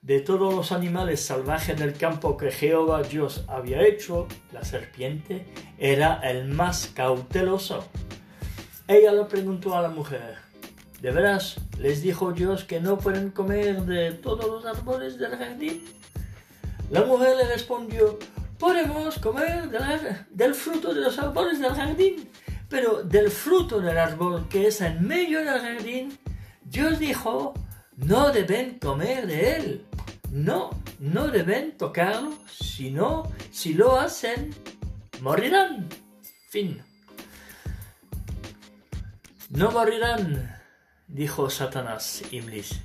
de 0.02 0.20
todos 0.20 0.54
los 0.54 0.70
animales 0.70 1.24
salvajes 1.24 1.78
del 1.78 1.94
campo 1.94 2.36
que 2.36 2.50
Jehová 2.50 3.02
Dios 3.02 3.44
había 3.48 3.80
hecho, 3.80 4.28
la 4.52 4.62
serpiente 4.62 5.46
era 5.78 6.20
el 6.22 6.48
más 6.48 6.90
cauteloso. 6.94 7.88
Ella 8.86 9.12
le 9.12 9.24
preguntó 9.24 9.74
a 9.74 9.80
la 9.80 9.88
mujer, 9.88 10.36
¿de 11.00 11.10
veras 11.10 11.56
les 11.78 12.02
dijo 12.02 12.32
Dios 12.32 12.64
que 12.64 12.78
no 12.78 12.98
pueden 12.98 13.30
comer 13.30 13.82
de 13.84 14.12
todos 14.12 14.46
los 14.46 14.66
árboles 14.66 15.18
del 15.18 15.34
jardín? 15.34 15.82
La 16.90 17.04
mujer 17.04 17.36
le 17.38 17.44
respondió, 17.44 18.18
podemos 18.58 19.18
comer 19.18 19.68
del 20.30 20.54
fruto 20.54 20.92
de 20.92 21.00
los 21.00 21.18
árboles 21.18 21.60
del 21.60 21.72
jardín, 21.72 22.28
pero 22.68 23.02
del 23.02 23.30
fruto 23.30 23.80
del 23.80 23.96
árbol 23.96 24.48
que 24.48 24.66
es 24.66 24.80
en 24.80 25.06
medio 25.06 25.38
del 25.38 25.60
jardín, 25.60 26.18
Dios 26.64 26.98
dijo, 26.98 27.54
no 27.96 28.30
deben 28.30 28.78
comer 28.78 29.26
de 29.26 29.56
él. 29.56 29.84
No, 30.30 30.70
no 30.98 31.28
deben 31.28 31.76
tocarlo, 31.76 32.32
sino 32.50 33.32
si 33.50 33.72
lo 33.74 33.98
hacen, 33.98 34.54
morirán. 35.20 35.88
Fin. 36.50 36.82
No 39.50 39.70
morirán, 39.70 40.60
dijo 41.06 41.48
Satanás 41.48 42.22
Iblis, 42.30 42.80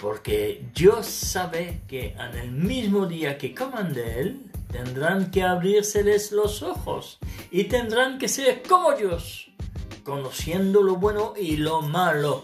porque 0.00 0.66
Dios 0.74 1.06
sabe 1.06 1.82
que 1.86 2.16
en 2.18 2.36
el 2.36 2.50
mismo 2.50 3.06
día 3.06 3.38
que 3.38 3.54
coman 3.54 3.92
de 3.94 4.20
él, 4.20 4.47
tendrán 4.70 5.30
que 5.30 5.42
abrírseles 5.42 6.32
los 6.32 6.62
ojos 6.62 7.18
y 7.50 7.64
tendrán 7.64 8.18
que 8.18 8.28
ser 8.28 8.62
como 8.62 8.92
Dios, 8.92 9.50
conociendo 10.04 10.82
lo 10.82 10.96
bueno 10.96 11.34
y 11.36 11.56
lo 11.56 11.82
malo. 11.82 12.42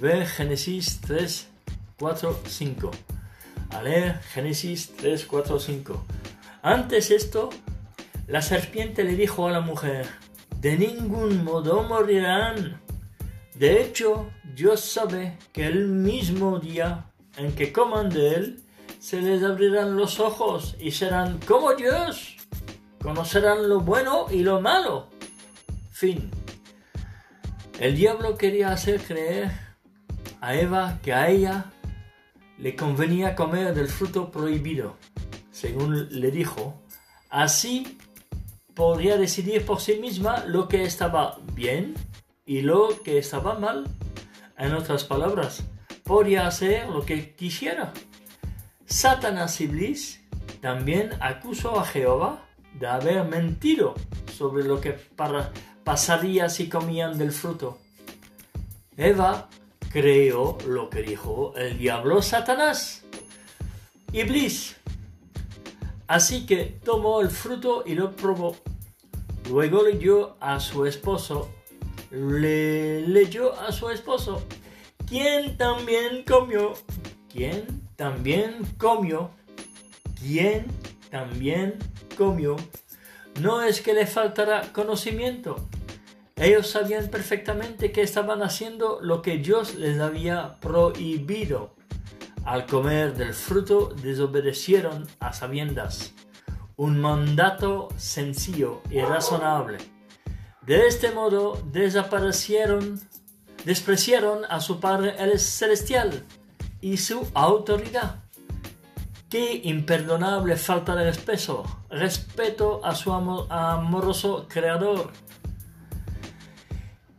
Ve 0.00 0.26
Génesis 0.26 1.00
3, 1.00 1.48
4, 1.98 2.40
5. 2.46 2.90
A 3.70 3.82
leer 3.82 4.20
Génesis 4.32 4.92
3, 4.96 5.26
4, 5.26 5.60
5. 5.60 6.04
Antes 6.62 7.10
esto, 7.10 7.50
la 8.26 8.42
serpiente 8.42 9.04
le 9.04 9.14
dijo 9.14 9.46
a 9.46 9.50
la 9.50 9.60
mujer, 9.60 10.06
de 10.60 10.76
ningún 10.76 11.44
modo 11.44 11.82
morirán. 11.82 12.80
De 13.54 13.82
hecho, 13.82 14.30
Dios 14.54 14.80
sabe 14.80 15.38
que 15.52 15.66
el 15.66 15.88
mismo 15.88 16.58
día 16.58 17.06
en 17.36 17.52
que 17.54 17.72
coman 17.72 18.08
de 18.10 18.34
él, 18.34 18.62
se 19.00 19.22
les 19.22 19.42
abrirán 19.42 19.96
los 19.96 20.20
ojos 20.20 20.76
y 20.78 20.90
serán 20.90 21.40
como 21.40 21.74
Dios. 21.74 22.36
Conocerán 23.02 23.66
lo 23.66 23.80
bueno 23.80 24.26
y 24.30 24.42
lo 24.42 24.60
malo. 24.60 25.08
Fin. 25.90 26.30
El 27.80 27.96
diablo 27.96 28.36
quería 28.36 28.72
hacer 28.72 29.00
creer 29.00 29.50
a 30.42 30.54
Eva 30.54 30.98
que 31.02 31.14
a 31.14 31.30
ella 31.30 31.72
le 32.58 32.76
convenía 32.76 33.34
comer 33.34 33.74
del 33.74 33.88
fruto 33.88 34.30
prohibido, 34.30 34.96
según 35.50 36.08
le 36.10 36.30
dijo. 36.30 36.82
Así 37.30 37.98
podría 38.74 39.16
decidir 39.16 39.64
por 39.64 39.80
sí 39.80 39.94
misma 39.96 40.44
lo 40.46 40.68
que 40.68 40.82
estaba 40.82 41.38
bien 41.54 41.94
y 42.44 42.60
lo 42.60 43.00
que 43.02 43.16
estaba 43.16 43.58
mal. 43.58 43.88
En 44.58 44.74
otras 44.74 45.04
palabras, 45.04 45.62
podría 46.04 46.46
hacer 46.46 46.86
lo 46.90 47.00
que 47.06 47.34
quisiera. 47.34 47.94
Satanás 48.90 49.60
Iblis 49.60 50.20
también 50.60 51.12
acusó 51.20 51.78
a 51.78 51.84
Jehová 51.84 52.44
de 52.74 52.88
haber 52.88 53.24
mentido 53.24 53.94
sobre 54.36 54.64
lo 54.64 54.80
que 54.80 54.98
pasaría 55.84 56.48
si 56.48 56.68
comían 56.68 57.16
del 57.16 57.30
fruto. 57.30 57.78
Eva 58.96 59.48
creyó 59.92 60.58
lo 60.66 60.90
que 60.90 61.02
dijo 61.02 61.54
el 61.56 61.78
diablo 61.78 62.20
Satanás. 62.20 63.04
Iblis. 64.12 64.76
Así 66.08 66.44
que 66.44 66.80
tomó 66.84 67.20
el 67.20 67.30
fruto 67.30 67.84
y 67.86 67.94
lo 67.94 68.16
probó. 68.16 68.56
Luego 69.48 69.84
leyó 69.84 70.36
a 70.40 70.58
su 70.58 70.84
esposo. 70.84 71.48
Le 72.10 73.06
leyó 73.06 73.54
a 73.60 73.70
su 73.70 73.88
esposo, 73.88 74.42
quien 75.06 75.56
también 75.56 76.24
comió. 76.24 76.74
¿Quién? 77.32 77.79
También 78.00 78.64
comió, 78.78 79.30
quien 80.18 80.64
también 81.10 81.76
comió, 82.16 82.56
no 83.42 83.60
es 83.60 83.82
que 83.82 83.92
le 83.92 84.06
faltara 84.06 84.72
conocimiento. 84.72 85.68
Ellos 86.36 86.66
sabían 86.68 87.08
perfectamente 87.08 87.92
que 87.92 88.00
estaban 88.00 88.42
haciendo 88.42 89.00
lo 89.02 89.20
que 89.20 89.36
Dios 89.36 89.74
les 89.74 90.00
había 90.00 90.58
prohibido. 90.60 91.76
Al 92.46 92.64
comer 92.64 93.14
del 93.18 93.34
fruto 93.34 93.92
desobedecieron 94.00 95.06
a 95.18 95.34
sabiendas. 95.34 96.14
Un 96.76 97.02
mandato 97.02 97.90
sencillo 97.98 98.80
y 98.88 99.02
razonable. 99.02 99.76
De 100.62 100.86
este 100.86 101.10
modo 101.10 101.60
desaparecieron, 101.70 102.98
despreciaron 103.66 104.46
a 104.48 104.60
su 104.60 104.80
Padre 104.80 105.16
el 105.18 105.38
Celestial 105.38 106.24
y 106.80 106.96
su 106.96 107.26
autoridad. 107.34 108.16
Qué 109.28 109.60
imperdonable 109.64 110.56
falta 110.56 110.96
de 110.96 111.04
respeto, 111.04 111.64
respeto 111.88 112.84
a 112.84 112.94
su 112.94 113.12
amoroso 113.12 114.46
creador. 114.48 115.12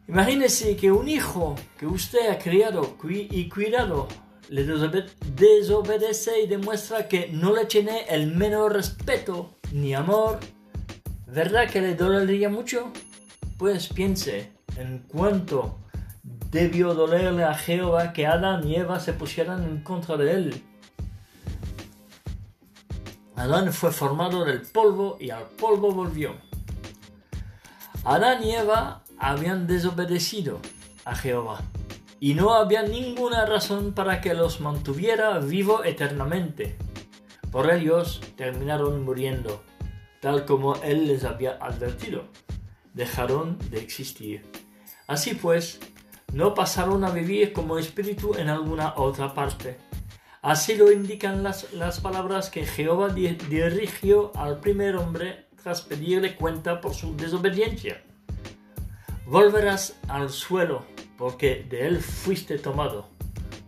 Imagínese 0.08 0.76
que 0.76 0.91
un 0.91 1.08
hijo 1.08 1.56
que 1.78 1.88
usted 1.88 2.30
ha 2.30 2.38
criado 2.38 2.97
y 3.10 3.47
cuidado 3.47 4.10
le 4.50 4.65
desobedece 4.65 6.41
y 6.41 6.47
demuestra 6.47 7.08
que 7.08 7.30
no 7.30 7.56
le 7.56 7.65
tiene 7.65 8.06
el 8.10 8.28
menor 8.28 8.74
respeto 8.74 9.56
ni 9.71 9.93
amor. 9.93 10.39
¿Verdad 11.28 11.69
que 11.69 11.80
le 11.80 11.95
dolería 11.95 12.50
mucho? 12.50 12.91
Pues 13.58 13.88
piense 13.88 14.52
en 14.76 15.06
cuánto 15.08 15.78
debió 16.24 16.94
dolerle 16.94 17.44
a 17.44 17.54
Jehová 17.54 18.14
que 18.14 18.28
Adán 18.28 18.68
y 18.68 18.76
Eva 18.76 19.00
se 19.00 19.14
pusieran 19.14 19.64
en 19.64 19.82
contra 19.84 20.18
de 20.18 20.32
él. 20.32 20.64
Adán 23.36 23.74
fue 23.74 23.92
formado 23.92 24.46
del 24.46 24.62
polvo 24.62 25.18
y 25.20 25.32
al 25.32 25.46
polvo 25.46 25.92
volvió. 25.92 26.36
Adán 28.04 28.44
y 28.44 28.52
Eva 28.52 29.04
habían 29.18 29.68
desobedecido 29.68 30.60
a 31.06 31.16
Jehová 31.16 31.62
y 32.20 32.36
no 32.36 32.54
había 32.54 32.84
ninguna 32.84 33.48
razón 33.48 33.94
para 33.94 34.22
que 34.22 34.36
los 34.36 34.62
mantuviera 34.62 35.40
vivo 35.40 35.84
eternamente. 35.84 36.78
Por 37.52 37.72
ellos 37.74 38.22
terminaron 38.38 39.04
muriendo, 39.04 39.64
tal 40.20 40.46
como 40.46 40.76
él 40.84 41.08
les 41.08 41.24
había 41.24 41.54
advertido. 41.54 42.26
Dejaron 42.94 43.58
de 43.72 43.80
existir. 43.80 44.46
Así 45.08 45.34
pues, 45.34 45.80
no 46.34 46.54
pasaron 46.54 47.04
a 47.04 47.10
vivir 47.10 47.54
como 47.54 47.78
espíritu 47.78 48.36
en 48.36 48.50
alguna 48.50 48.94
otra 48.96 49.34
parte. 49.34 49.78
Así 50.41 50.76
lo 50.76 50.91
indican 50.91 51.44
las, 51.44 51.72
las 51.74 52.00
palabras 52.00 52.50
que 52.50 52.65
Jehová 52.65 53.10
dirigió 53.10 54.32
al 54.36 54.60
primer 54.60 54.96
hombre 54.96 55.46
tras 55.62 55.82
pedirle 55.82 56.36
cuenta 56.36 56.82
por 56.82 56.94
su 56.94 57.15
desobediencia. 57.15 58.02
Volverás 59.26 60.00
al 60.08 60.32
suelo, 60.32 60.86
porque 61.17 61.65
de 61.70 61.88
él 61.88 62.02
fuiste 62.02 62.58
tomado, 62.58 63.08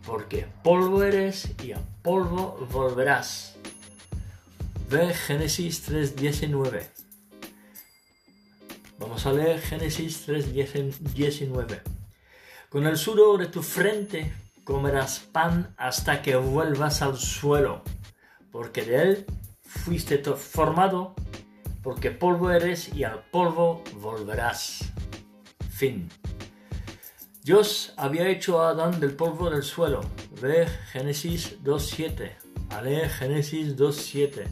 porque 0.04 0.46
polvo 0.64 1.04
eres 1.04 1.52
y 1.62 1.72
a 1.72 1.80
polvo 2.02 2.66
volverás. 2.72 3.56
Ve 4.90 5.14
Génesis 5.14 5.88
3.19. 5.88 6.88
Vamos 8.98 9.26
a 9.26 9.32
leer 9.32 9.60
Génesis 9.60 10.28
3.19. 10.28 11.93
Con 12.74 12.88
el 12.88 12.96
sudor 12.96 13.38
de 13.38 13.46
tu 13.46 13.62
frente 13.62 14.34
comerás 14.64 15.20
pan 15.20 15.72
hasta 15.76 16.22
que 16.22 16.34
vuelvas 16.34 17.02
al 17.02 17.16
suelo, 17.18 17.82
porque 18.50 18.82
de 18.82 19.00
él 19.00 19.26
fuiste 19.62 20.18
formado, 20.18 21.14
porque 21.84 22.10
polvo 22.10 22.50
eres 22.50 22.92
y 22.92 23.04
al 23.04 23.22
polvo 23.30 23.84
volverás. 24.00 24.92
Fin. 25.70 26.08
Dios 27.44 27.94
había 27.96 28.26
hecho 28.28 28.60
a 28.60 28.70
Adán 28.70 28.98
del 28.98 29.14
polvo 29.14 29.50
del 29.50 29.62
suelo. 29.62 30.00
Ve 30.42 30.66
Génesis 30.90 31.62
2.7. 31.62 32.32
Ale 32.70 33.08
Génesis 33.08 33.76
2.7. 33.76 34.48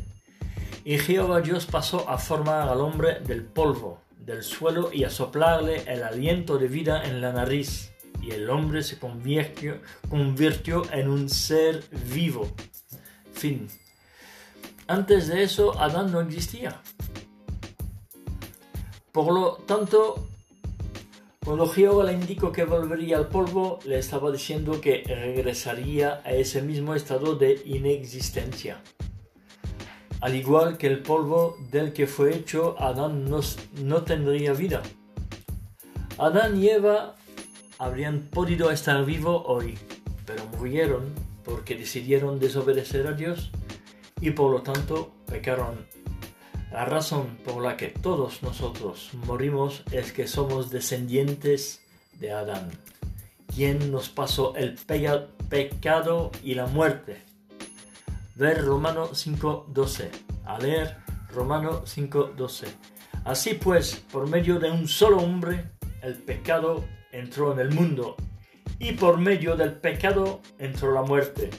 Y 0.85 0.99
Jehová 0.99 1.41
Dios 1.41 1.67
pasó 1.67 2.09
a 2.09 2.19
formar 2.19 2.69
al 2.69 2.83
hombre 2.83 3.19
del 3.19 3.43
polvo, 3.45 4.01
del 4.17 4.45
suelo 4.45 4.93
y 4.93 5.03
a 5.03 5.11
soplarle 5.11 5.83
el 5.89 6.05
aliento 6.05 6.57
de 6.57 6.69
vida 6.69 7.03
en 7.03 7.21
la 7.21 7.33
nariz 7.33 7.91
y 8.23 8.31
el 8.31 8.49
hombre 8.49 8.83
se 8.83 8.99
convirtió, 8.99 9.81
en 10.93 11.09
un 11.09 11.29
ser 11.29 11.85
vivo. 12.13 12.49
Fin. 13.33 13.69
Antes 14.87 15.29
de 15.29 15.43
eso, 15.43 15.79
Adán 15.79 16.13
no 16.13 16.21
existía. 16.21 16.81
Por 19.11 19.33
lo 19.33 19.57
tanto, 19.67 20.29
cuando 21.45 21.67
Jehová 21.67 22.05
le 22.05 22.13
indicó 22.13 22.53
que 22.53 22.65
volvería 22.65 23.17
al 23.17 23.29
polvo, 23.29 23.81
le 23.85 23.99
estaba 23.99 24.31
diciendo 24.31 24.81
que 24.81 25.03
regresaría 25.05 26.23
a 26.25 26.33
ese 26.33 26.63
mismo 26.63 26.95
estado 26.95 27.35
de 27.35 27.61
inexistencia. 27.65 28.81
Al 30.21 30.37
igual 30.37 30.79
que 30.79 30.87
el 30.87 31.03
polvo 31.03 31.57
del 31.73 31.93
que 31.93 32.07
fue 32.07 32.33
hecho, 32.33 32.77
Adán 32.79 33.29
no, 33.29 34.03
tendría 34.05 34.53
vida. 34.53 34.83
Adán 36.17 36.63
y 36.63 36.69
habrían 37.83 38.29
podido 38.29 38.71
estar 38.71 39.05
vivos 39.05 39.42
hoy, 39.45 39.77
pero 40.25 40.47
murieron 40.57 41.12
porque 41.45 41.75
decidieron 41.75 42.38
desobedecer 42.38 43.09
a 43.09 43.12
Dios 43.12 43.51
y 44.21 44.31
por 44.31 44.53
lo 44.53 44.62
tanto 44.62 45.12
pecaron 45.27 45.85
la 46.71 46.85
razón 46.85 47.38
por 47.45 47.61
la 47.61 47.77
que 47.77 47.88
todos 47.88 48.45
nosotros 48.45 49.11
morimos 49.27 49.83
es 49.90 50.12
que 50.12 50.29
somos 50.29 50.71
descendientes 50.71 51.83
de 52.21 52.31
Adán, 52.31 52.71
quien 53.53 53.90
nos 53.90 54.09
pasó 54.09 54.55
el 54.55 54.75
pecado 55.49 56.31
y 56.45 56.55
la 56.55 56.66
muerte. 56.66 57.21
Ver 58.37 58.64
Romano 58.64 59.11
5.12. 59.11 60.09
A 60.45 60.59
leer 60.61 60.99
Romano 61.35 61.83
5.12. 61.83 62.68
Así 63.25 63.55
pues, 63.55 63.97
por 64.12 64.29
medio 64.29 64.61
de 64.61 64.71
un 64.71 64.87
solo 64.87 65.18
hombre, 65.18 65.64
el 66.01 66.14
pecado 66.14 66.85
entró 67.12 67.53
en 67.53 67.61
el 67.61 67.70
mundo, 67.70 68.16
y 68.79 68.92
por 68.92 69.18
medio 69.18 69.57
del 69.57 69.75
pecado 69.75 70.40
entró 70.59 70.92
la 70.92 71.03
muerte 71.03 71.51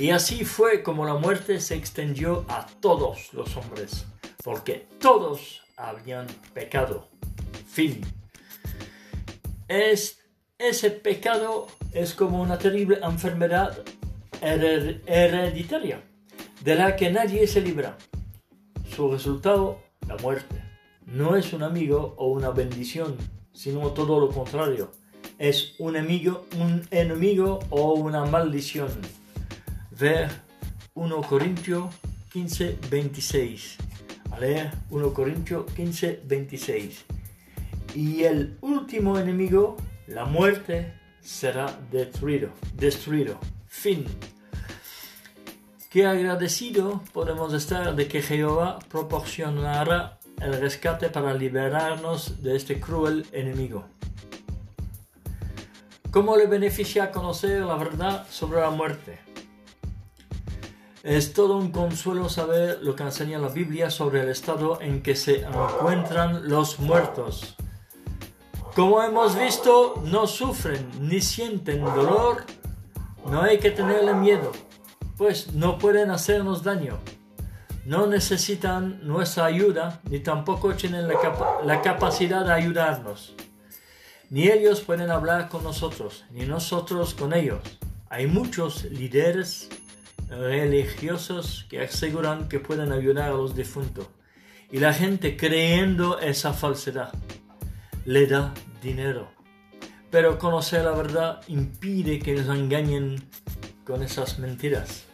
y 0.00 0.12
así 0.12 0.46
fue 0.46 0.82
como 0.82 1.04
la 1.04 1.16
muerte 1.16 1.60
se 1.60 1.74
extendió 1.74 2.46
a 2.48 2.66
todos 2.80 3.34
los 3.34 3.54
hombres, 3.58 4.06
porque 4.42 4.86
todos 4.98 5.60
habían 5.76 6.26
pecado. 6.54 7.08
Fin. 7.66 8.00
Es, 9.68 10.18
ese 10.58 10.90
pecado 10.90 11.66
es 11.92 12.14
como 12.14 12.40
una 12.40 12.56
terrible 12.56 12.98
enfermedad 13.02 13.84
hereditaria, 14.40 16.02
de 16.62 16.74
la 16.76 16.96
que 16.96 17.10
nadie 17.10 17.46
se 17.46 17.60
libra. 17.60 17.98
Su 18.88 19.12
resultado, 19.12 19.82
la 20.08 20.16
muerte. 20.16 20.64
No 21.04 21.36
es 21.36 21.52
un 21.52 21.62
amigo 21.62 22.14
o 22.16 22.28
una 22.28 22.48
bendición, 22.48 23.18
sino 23.52 23.88
todo 23.92 24.20
lo 24.20 24.28
contrario. 24.28 24.92
Es 25.38 25.74
un 25.78 25.96
enemigo, 25.96 26.46
un 26.58 26.86
enemigo 26.90 27.60
o 27.70 27.94
una 27.94 28.24
maldición 28.24 28.90
ver 30.00 30.30
1 30.94 31.22
Corintio 31.22 31.90
15, 32.32 32.78
26. 32.90 33.76
A 34.30 34.38
leer 34.38 34.70
1 34.90 35.12
Corintio 35.12 35.66
15, 35.66 36.22
26. 36.24 37.04
Y 37.94 38.22
el 38.22 38.56
último 38.60 39.18
enemigo, 39.18 39.76
la 40.06 40.24
muerte, 40.24 40.94
será 41.20 41.78
destruido. 41.90 42.50
Destruido. 42.74 43.38
Fin. 43.66 44.06
Qué 45.90 46.06
agradecido 46.06 47.02
podemos 47.12 47.52
estar 47.52 47.96
de 47.96 48.06
que 48.06 48.22
Jehová 48.22 48.78
proporcionará 48.88 50.19
el 50.40 50.60
rescate 50.60 51.08
para 51.10 51.34
liberarnos 51.34 52.42
de 52.42 52.56
este 52.56 52.80
cruel 52.80 53.26
enemigo. 53.32 53.84
¿Cómo 56.10 56.36
le 56.36 56.46
beneficia 56.46 57.12
conocer 57.12 57.60
la 57.60 57.76
verdad 57.76 58.26
sobre 58.28 58.60
la 58.60 58.70
muerte? 58.70 59.20
Es 61.02 61.32
todo 61.32 61.56
un 61.56 61.70
consuelo 61.70 62.28
saber 62.28 62.80
lo 62.82 62.94
que 62.94 63.04
enseña 63.04 63.38
la 63.38 63.48
Biblia 63.48 63.90
sobre 63.90 64.22
el 64.22 64.28
estado 64.28 64.80
en 64.80 65.02
que 65.02 65.14
se 65.14 65.42
encuentran 65.42 66.48
los 66.48 66.78
muertos. 66.78 67.56
Como 68.74 69.02
hemos 69.02 69.38
visto, 69.38 70.02
no 70.04 70.26
sufren 70.26 70.90
ni 71.00 71.20
sienten 71.20 71.84
dolor. 71.84 72.44
No 73.26 73.42
hay 73.42 73.58
que 73.58 73.70
tenerle 73.70 74.14
miedo, 74.14 74.52
pues 75.16 75.54
no 75.54 75.78
pueden 75.78 76.10
hacernos 76.10 76.62
daño. 76.62 76.98
No 77.90 78.06
necesitan 78.06 79.00
nuestra 79.02 79.46
ayuda, 79.46 80.00
ni 80.08 80.20
tampoco 80.20 80.76
tienen 80.76 81.08
la, 81.08 81.82
capacidad 81.82 82.46
de 82.46 82.52
ayudarnos. 82.52 83.34
Ni 84.28 84.46
ellos 84.46 84.80
pueden 84.80 85.10
hablar 85.10 85.48
con 85.48 85.64
nosotros, 85.64 86.24
ni 86.30 86.46
nosotros 86.46 87.14
con 87.14 87.32
ellos. 87.34 87.58
Hay 88.08 88.28
muchos 88.28 88.84
líderes 88.84 89.70
religiosos 90.28 91.66
que 91.68 91.80
aseguran 91.80 92.48
que 92.48 92.60
pueden 92.60 92.92
ayudar 92.92 93.32
a 93.32 93.34
los 93.34 93.56
difuntos. 93.56 94.06
Y 94.70 94.78
la 94.78 94.94
gente 94.94 95.36
creyendo 95.36 96.20
esa 96.20 96.52
falsedad 96.52 97.12
le 98.04 98.28
da 98.28 98.54
dinero. 98.80 99.32
Pero 100.12 100.38
conocer 100.38 100.84
la 100.84 100.92
verdad 100.92 101.40
impide 101.48 102.20
que 102.20 102.34
nos 102.34 102.56
engañen 102.56 103.28
con 103.84 104.04
esas 104.04 104.38
mentiras. 104.38 105.09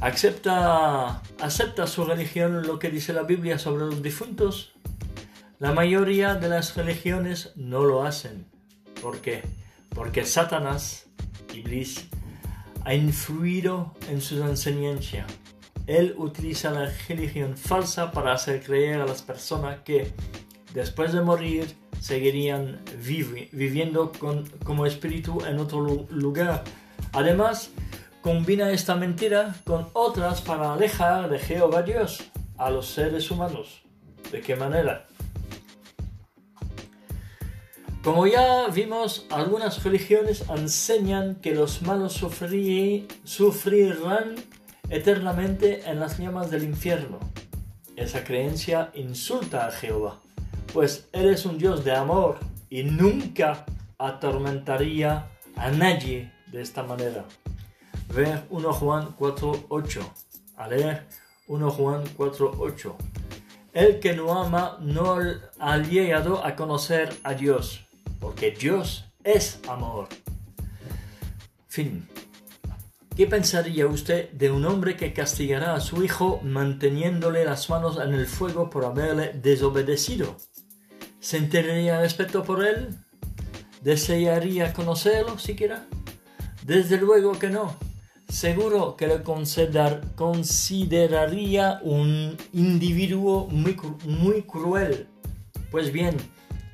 ¿Acepta, 0.00 1.20
¿Acepta 1.40 1.86
su 1.86 2.06
religión 2.06 2.66
lo 2.66 2.78
que 2.78 2.90
dice 2.90 3.12
la 3.12 3.22
Biblia 3.22 3.58
sobre 3.58 3.84
los 3.84 4.02
difuntos? 4.02 4.72
La 5.58 5.72
mayoría 5.72 6.36
de 6.36 6.48
las 6.48 6.74
religiones 6.74 7.52
no 7.54 7.84
lo 7.84 8.02
hacen. 8.04 8.46
¿Por 9.02 9.20
qué? 9.20 9.42
Porque 9.90 10.24
Satanás, 10.24 11.04
Iblis, 11.52 12.08
ha 12.86 12.94
influido 12.94 13.94
en 14.08 14.22
su 14.22 14.42
enseñanza. 14.42 15.26
Él 15.86 16.14
utiliza 16.16 16.70
la 16.70 16.90
religión 17.06 17.58
falsa 17.58 18.10
para 18.10 18.32
hacer 18.32 18.62
creer 18.62 19.02
a 19.02 19.06
las 19.06 19.20
personas 19.20 19.80
que 19.80 20.14
después 20.72 21.12
de 21.12 21.20
morir 21.20 21.76
seguirían 22.00 22.80
viviendo 23.52 24.12
como 24.64 24.86
espíritu 24.86 25.44
en 25.44 25.58
otro 25.58 26.06
lugar. 26.08 26.64
Además, 27.12 27.70
combina 28.22 28.70
esta 28.70 28.94
mentira 28.94 29.54
con 29.64 29.88
otras 29.92 30.40
para 30.40 30.72
alejar 30.72 31.28
de 31.30 31.38
Jehová 31.38 31.82
Dios 31.82 32.30
a 32.58 32.70
los 32.70 32.86
seres 32.86 33.30
humanos. 33.30 33.82
¿De 34.30 34.40
qué 34.40 34.56
manera? 34.56 35.06
Como 38.02 38.26
ya 38.26 38.66
vimos, 38.68 39.26
algunas 39.30 39.84
religiones 39.84 40.44
enseñan 40.48 41.34
que 41.36 41.54
los 41.54 41.82
malos 41.82 42.14
sufrirán 43.24 44.36
eternamente 44.88 45.82
en 45.88 46.00
las 46.00 46.18
llamas 46.18 46.50
del 46.50 46.64
infierno. 46.64 47.18
Esa 47.96 48.24
creencia 48.24 48.90
insulta 48.94 49.66
a 49.66 49.70
Jehová, 49.70 50.20
pues 50.72 51.08
Él 51.12 51.28
es 51.28 51.44
un 51.44 51.58
Dios 51.58 51.84
de 51.84 51.92
amor 51.92 52.38
y 52.70 52.84
nunca 52.84 53.66
atormentaría 53.98 55.28
a 55.56 55.70
nadie 55.70 56.32
de 56.46 56.62
esta 56.62 56.82
manera. 56.82 57.26
Ver 58.14 58.44
1 58.50 58.72
Juan 58.72 59.16
4.8. 59.16 60.00
A 60.56 60.68
leer 60.68 61.06
1 61.46 61.70
Juan 61.70 62.04
4.8. 62.16 62.94
El 63.72 64.00
que 64.00 64.14
no 64.14 64.40
ama 64.40 64.78
no 64.80 65.18
ha 65.58 65.78
llegado 65.78 66.44
a 66.44 66.56
conocer 66.56 67.16
a 67.22 67.34
Dios 67.34 67.86
porque 68.20 68.50
Dios 68.50 69.06
es 69.24 69.60
amor. 69.68 70.08
Fin. 71.68 72.08
¿Qué 73.16 73.26
pensaría 73.26 73.86
usted 73.86 74.30
de 74.32 74.50
un 74.50 74.64
hombre 74.64 74.96
que 74.96 75.12
castigará 75.12 75.74
a 75.74 75.80
su 75.80 76.02
hijo 76.04 76.40
manteniéndole 76.42 77.44
las 77.44 77.68
manos 77.68 77.98
en 78.02 78.14
el 78.14 78.26
fuego 78.26 78.70
por 78.70 78.84
haberle 78.84 79.32
desobedecido? 79.34 80.36
¿Sentiría 81.18 82.00
respeto 82.00 82.44
por 82.44 82.64
él? 82.64 82.96
¿Desearía 83.82 84.72
conocerlo 84.72 85.38
siquiera? 85.38 85.86
Desde 86.64 86.98
luego 86.98 87.32
que 87.32 87.50
no. 87.50 87.89
Seguro 88.30 88.96
que 88.96 89.06
le 89.08 89.22
consideraría 89.22 91.80
un 91.82 92.36
individuo 92.52 93.48
muy, 93.50 93.76
muy 94.06 94.42
cruel. 94.42 95.08
Pues 95.72 95.90
bien, 95.92 96.16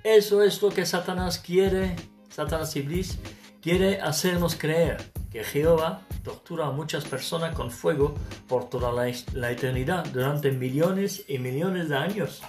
eso 0.04 0.42
es 0.42 0.60
lo 0.60 0.68
que 0.68 0.84
Satanás 0.84 1.38
quiere, 1.38 1.96
Satanás 2.28 2.76
Iblis, 2.76 3.18
quiere 3.62 4.02
hacernos 4.02 4.54
creer 4.54 4.98
que 5.30 5.44
Jehová 5.44 6.02
tortura 6.22 6.66
a 6.66 6.72
muchas 6.72 7.06
personas 7.06 7.54
con 7.54 7.70
fuego 7.70 8.14
por 8.46 8.68
toda 8.68 8.92
la, 8.92 9.10
la 9.32 9.50
eternidad, 9.50 10.04
durante 10.12 10.52
millones 10.52 11.24
y 11.26 11.38
millones 11.38 11.88
de 11.88 11.96
años. 11.96 12.42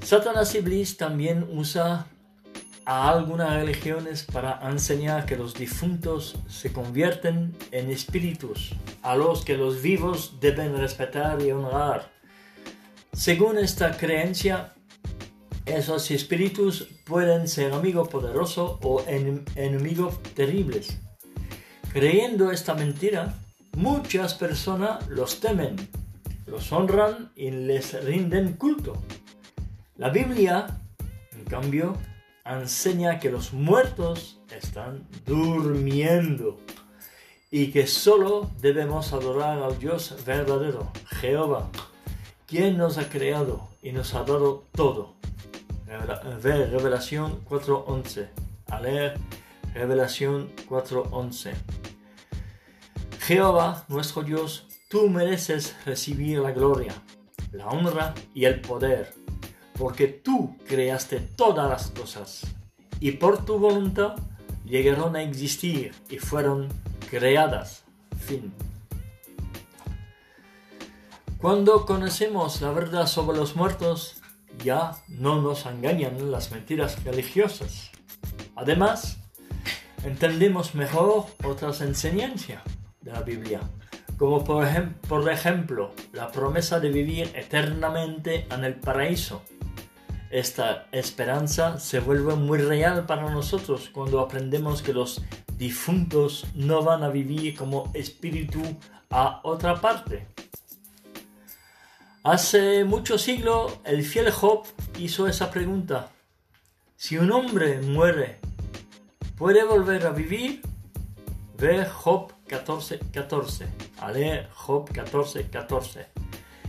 Satanás 0.00 0.54
Iblis 0.54 0.96
también 0.96 1.46
usa 1.52 2.06
a 2.86 3.10
algunas 3.10 3.52
religiones 3.54 4.22
para 4.22 4.60
enseñar 4.70 5.26
que 5.26 5.36
los 5.36 5.52
difuntos 5.54 6.36
se 6.48 6.72
convierten 6.72 7.54
en 7.72 7.90
espíritus, 7.90 8.74
a 9.02 9.16
los 9.16 9.44
que 9.44 9.56
los 9.56 9.82
vivos 9.82 10.38
deben 10.40 10.76
respetar 10.78 11.42
y 11.42 11.50
honrar. 11.50 12.10
Según 13.12 13.58
esta 13.58 13.96
creencia, 13.96 14.72
Esos 15.66 16.12
espíritus 16.12 16.86
pueden 17.04 17.48
ser 17.48 17.72
amigos 17.72 18.06
poderosos 18.06 18.78
o 18.82 19.02
enemigos 19.08 20.22
terribles. 20.34 20.96
Creyendo 21.92 22.52
esta 22.52 22.74
mentira, 22.74 23.34
muchas 23.76 24.34
personas 24.34 25.08
los 25.08 25.40
temen, 25.40 25.74
los 26.46 26.70
honran 26.70 27.32
y 27.34 27.50
les 27.50 28.00
rinden 28.04 28.52
culto. 28.52 29.02
La 29.96 30.10
Biblia, 30.10 30.68
en 31.32 31.44
cambio, 31.46 31.94
enseña 32.54 33.18
que 33.18 33.30
los 33.30 33.52
muertos 33.52 34.40
están 34.50 35.06
durmiendo 35.24 36.58
y 37.50 37.72
que 37.72 37.86
solo 37.86 38.50
debemos 38.60 39.12
adorar 39.12 39.62
al 39.62 39.78
Dios 39.78 40.16
verdadero, 40.24 40.90
Jehová, 41.20 41.70
quien 42.46 42.76
nos 42.76 42.98
ha 42.98 43.08
creado 43.08 43.68
y 43.82 43.92
nos 43.92 44.14
ha 44.14 44.24
dado 44.24 44.64
todo. 44.72 45.14
Ver 46.42 46.70
Revelación 46.70 47.44
4.11. 47.46 48.28
A 48.68 48.80
leer 48.80 49.18
Revelación 49.74 50.50
4.11. 50.68 51.54
Jehová, 53.20 53.84
nuestro 53.88 54.22
Dios, 54.22 54.66
tú 54.88 55.08
mereces 55.08 55.74
recibir 55.84 56.38
la 56.38 56.52
gloria, 56.52 56.94
la 57.52 57.66
honra 57.66 58.14
y 58.34 58.44
el 58.44 58.60
poder, 58.60 59.14
porque 59.78 60.06
tú 60.08 60.56
creaste 60.66 61.20
todas 61.20 61.68
las 61.68 61.90
cosas, 61.90 62.46
y 63.00 63.12
por 63.12 63.44
tu 63.44 63.58
voluntad 63.58 64.14
llegaron 64.64 65.16
a 65.16 65.22
existir 65.22 65.94
y 66.08 66.18
fueron 66.18 66.68
creadas. 67.10 67.84
Fin. 68.18 68.52
Cuando 71.38 71.84
conocemos 71.84 72.60
la 72.62 72.72
verdad 72.72 73.06
sobre 73.06 73.36
los 73.36 73.56
muertos, 73.56 74.22
ya 74.64 74.96
no 75.08 75.40
nos 75.42 75.66
engañan 75.66 76.30
las 76.30 76.50
mentiras 76.50 77.04
religiosas. 77.04 77.90
Además, 78.56 79.18
entendemos 80.02 80.74
mejor 80.74 81.26
otras 81.44 81.82
enseñanzas 81.82 82.62
de 83.02 83.12
la 83.12 83.20
Biblia, 83.20 83.60
como 84.16 84.42
por, 84.42 84.66
por 85.08 85.30
ejemplo 85.30 85.92
la 86.12 86.32
promesa 86.32 86.80
de 86.80 86.90
vivir 86.90 87.30
eternamente 87.34 88.46
en 88.50 88.64
el 88.64 88.74
paraíso. 88.74 89.42
Esta 90.36 90.86
esperanza 90.92 91.80
se 91.80 91.98
vuelve 91.98 92.34
muy 92.34 92.58
real 92.58 93.06
para 93.06 93.30
nosotros 93.30 93.88
cuando 93.90 94.20
aprendemos 94.20 94.82
que 94.82 94.92
los 94.92 95.22
difuntos 95.56 96.44
no 96.54 96.82
van 96.82 97.04
a 97.04 97.08
vivir 97.08 97.56
como 97.56 97.90
espíritu 97.94 98.60
a 99.08 99.40
otra 99.44 99.80
parte. 99.80 100.26
Hace 102.22 102.84
muchos 102.84 103.22
siglos 103.22 103.78
el 103.84 104.04
fiel 104.04 104.30
Job 104.30 104.66
hizo 104.98 105.26
esa 105.26 105.50
pregunta. 105.50 106.10
Si 106.96 107.16
un 107.16 107.32
hombre 107.32 107.80
muere, 107.80 108.38
¿puede 109.38 109.64
volver 109.64 110.04
a 110.04 110.10
vivir? 110.10 110.60
Ve 111.56 111.86
Job 111.86 112.34
14, 112.46 112.98
14. 113.10 113.68
A 114.02 114.12
leer 114.12 114.50
Job 114.52 114.92
14, 114.92 115.48
14. 115.48 116.08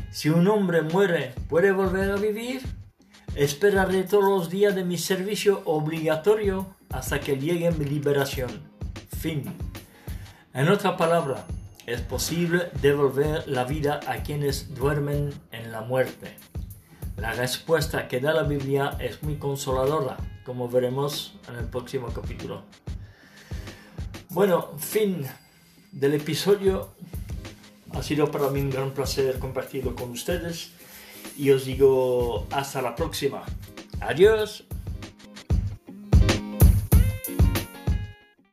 Si 0.10 0.30
un 0.30 0.48
hombre 0.48 0.84
muere, 0.84 1.34
¿puede 1.50 1.74
volver 1.74 2.12
a 2.12 2.16
vivir? 2.16 2.77
Esperaré 3.38 4.02
todos 4.02 4.24
los 4.24 4.50
días 4.50 4.74
de 4.74 4.84
mi 4.84 4.98
servicio 4.98 5.62
obligatorio 5.66 6.74
hasta 6.90 7.20
que 7.20 7.38
llegue 7.38 7.70
mi 7.70 7.86
liberación. 7.86 8.50
Fin. 9.16 9.44
En 10.56 10.70
otra 10.70 10.98
palabra, 10.98 11.46
es 11.86 12.02
posible 12.02 12.72
devolver 12.82 13.48
la 13.48 13.64
vida 13.64 14.00
a 14.08 14.24
quienes 14.24 14.74
duermen 14.74 15.36
en 15.52 15.72
la 15.72 15.82
muerte. 15.82 16.36
La 17.16 17.34
respuesta 17.34 18.08
que 18.08 18.20
da 18.20 18.34
la 18.34 18.42
Biblia 18.42 18.98
es 19.00 19.22
muy 19.22 19.36
consoladora, 19.36 20.18
como 20.44 20.68
veremos 20.68 21.36
en 21.48 21.58
el 21.58 21.66
próximo 21.66 22.08
capítulo. 22.08 22.64
Bueno, 24.30 24.72
fin 24.80 25.28
del 25.92 26.16
episodio. 26.16 26.90
Ha 27.92 28.02
sido 28.02 28.32
para 28.32 28.50
mí 28.50 28.62
un 28.62 28.72
gran 28.72 28.96
placer 28.96 29.38
compartirlo 29.38 29.96
con 29.96 30.10
ustedes 30.10 30.72
y 31.36 31.52
os 31.52 31.66
digo 31.66 32.48
hasta 32.52 32.82
la 32.82 32.96
próxima. 32.96 33.44
Adiós. 34.00 34.67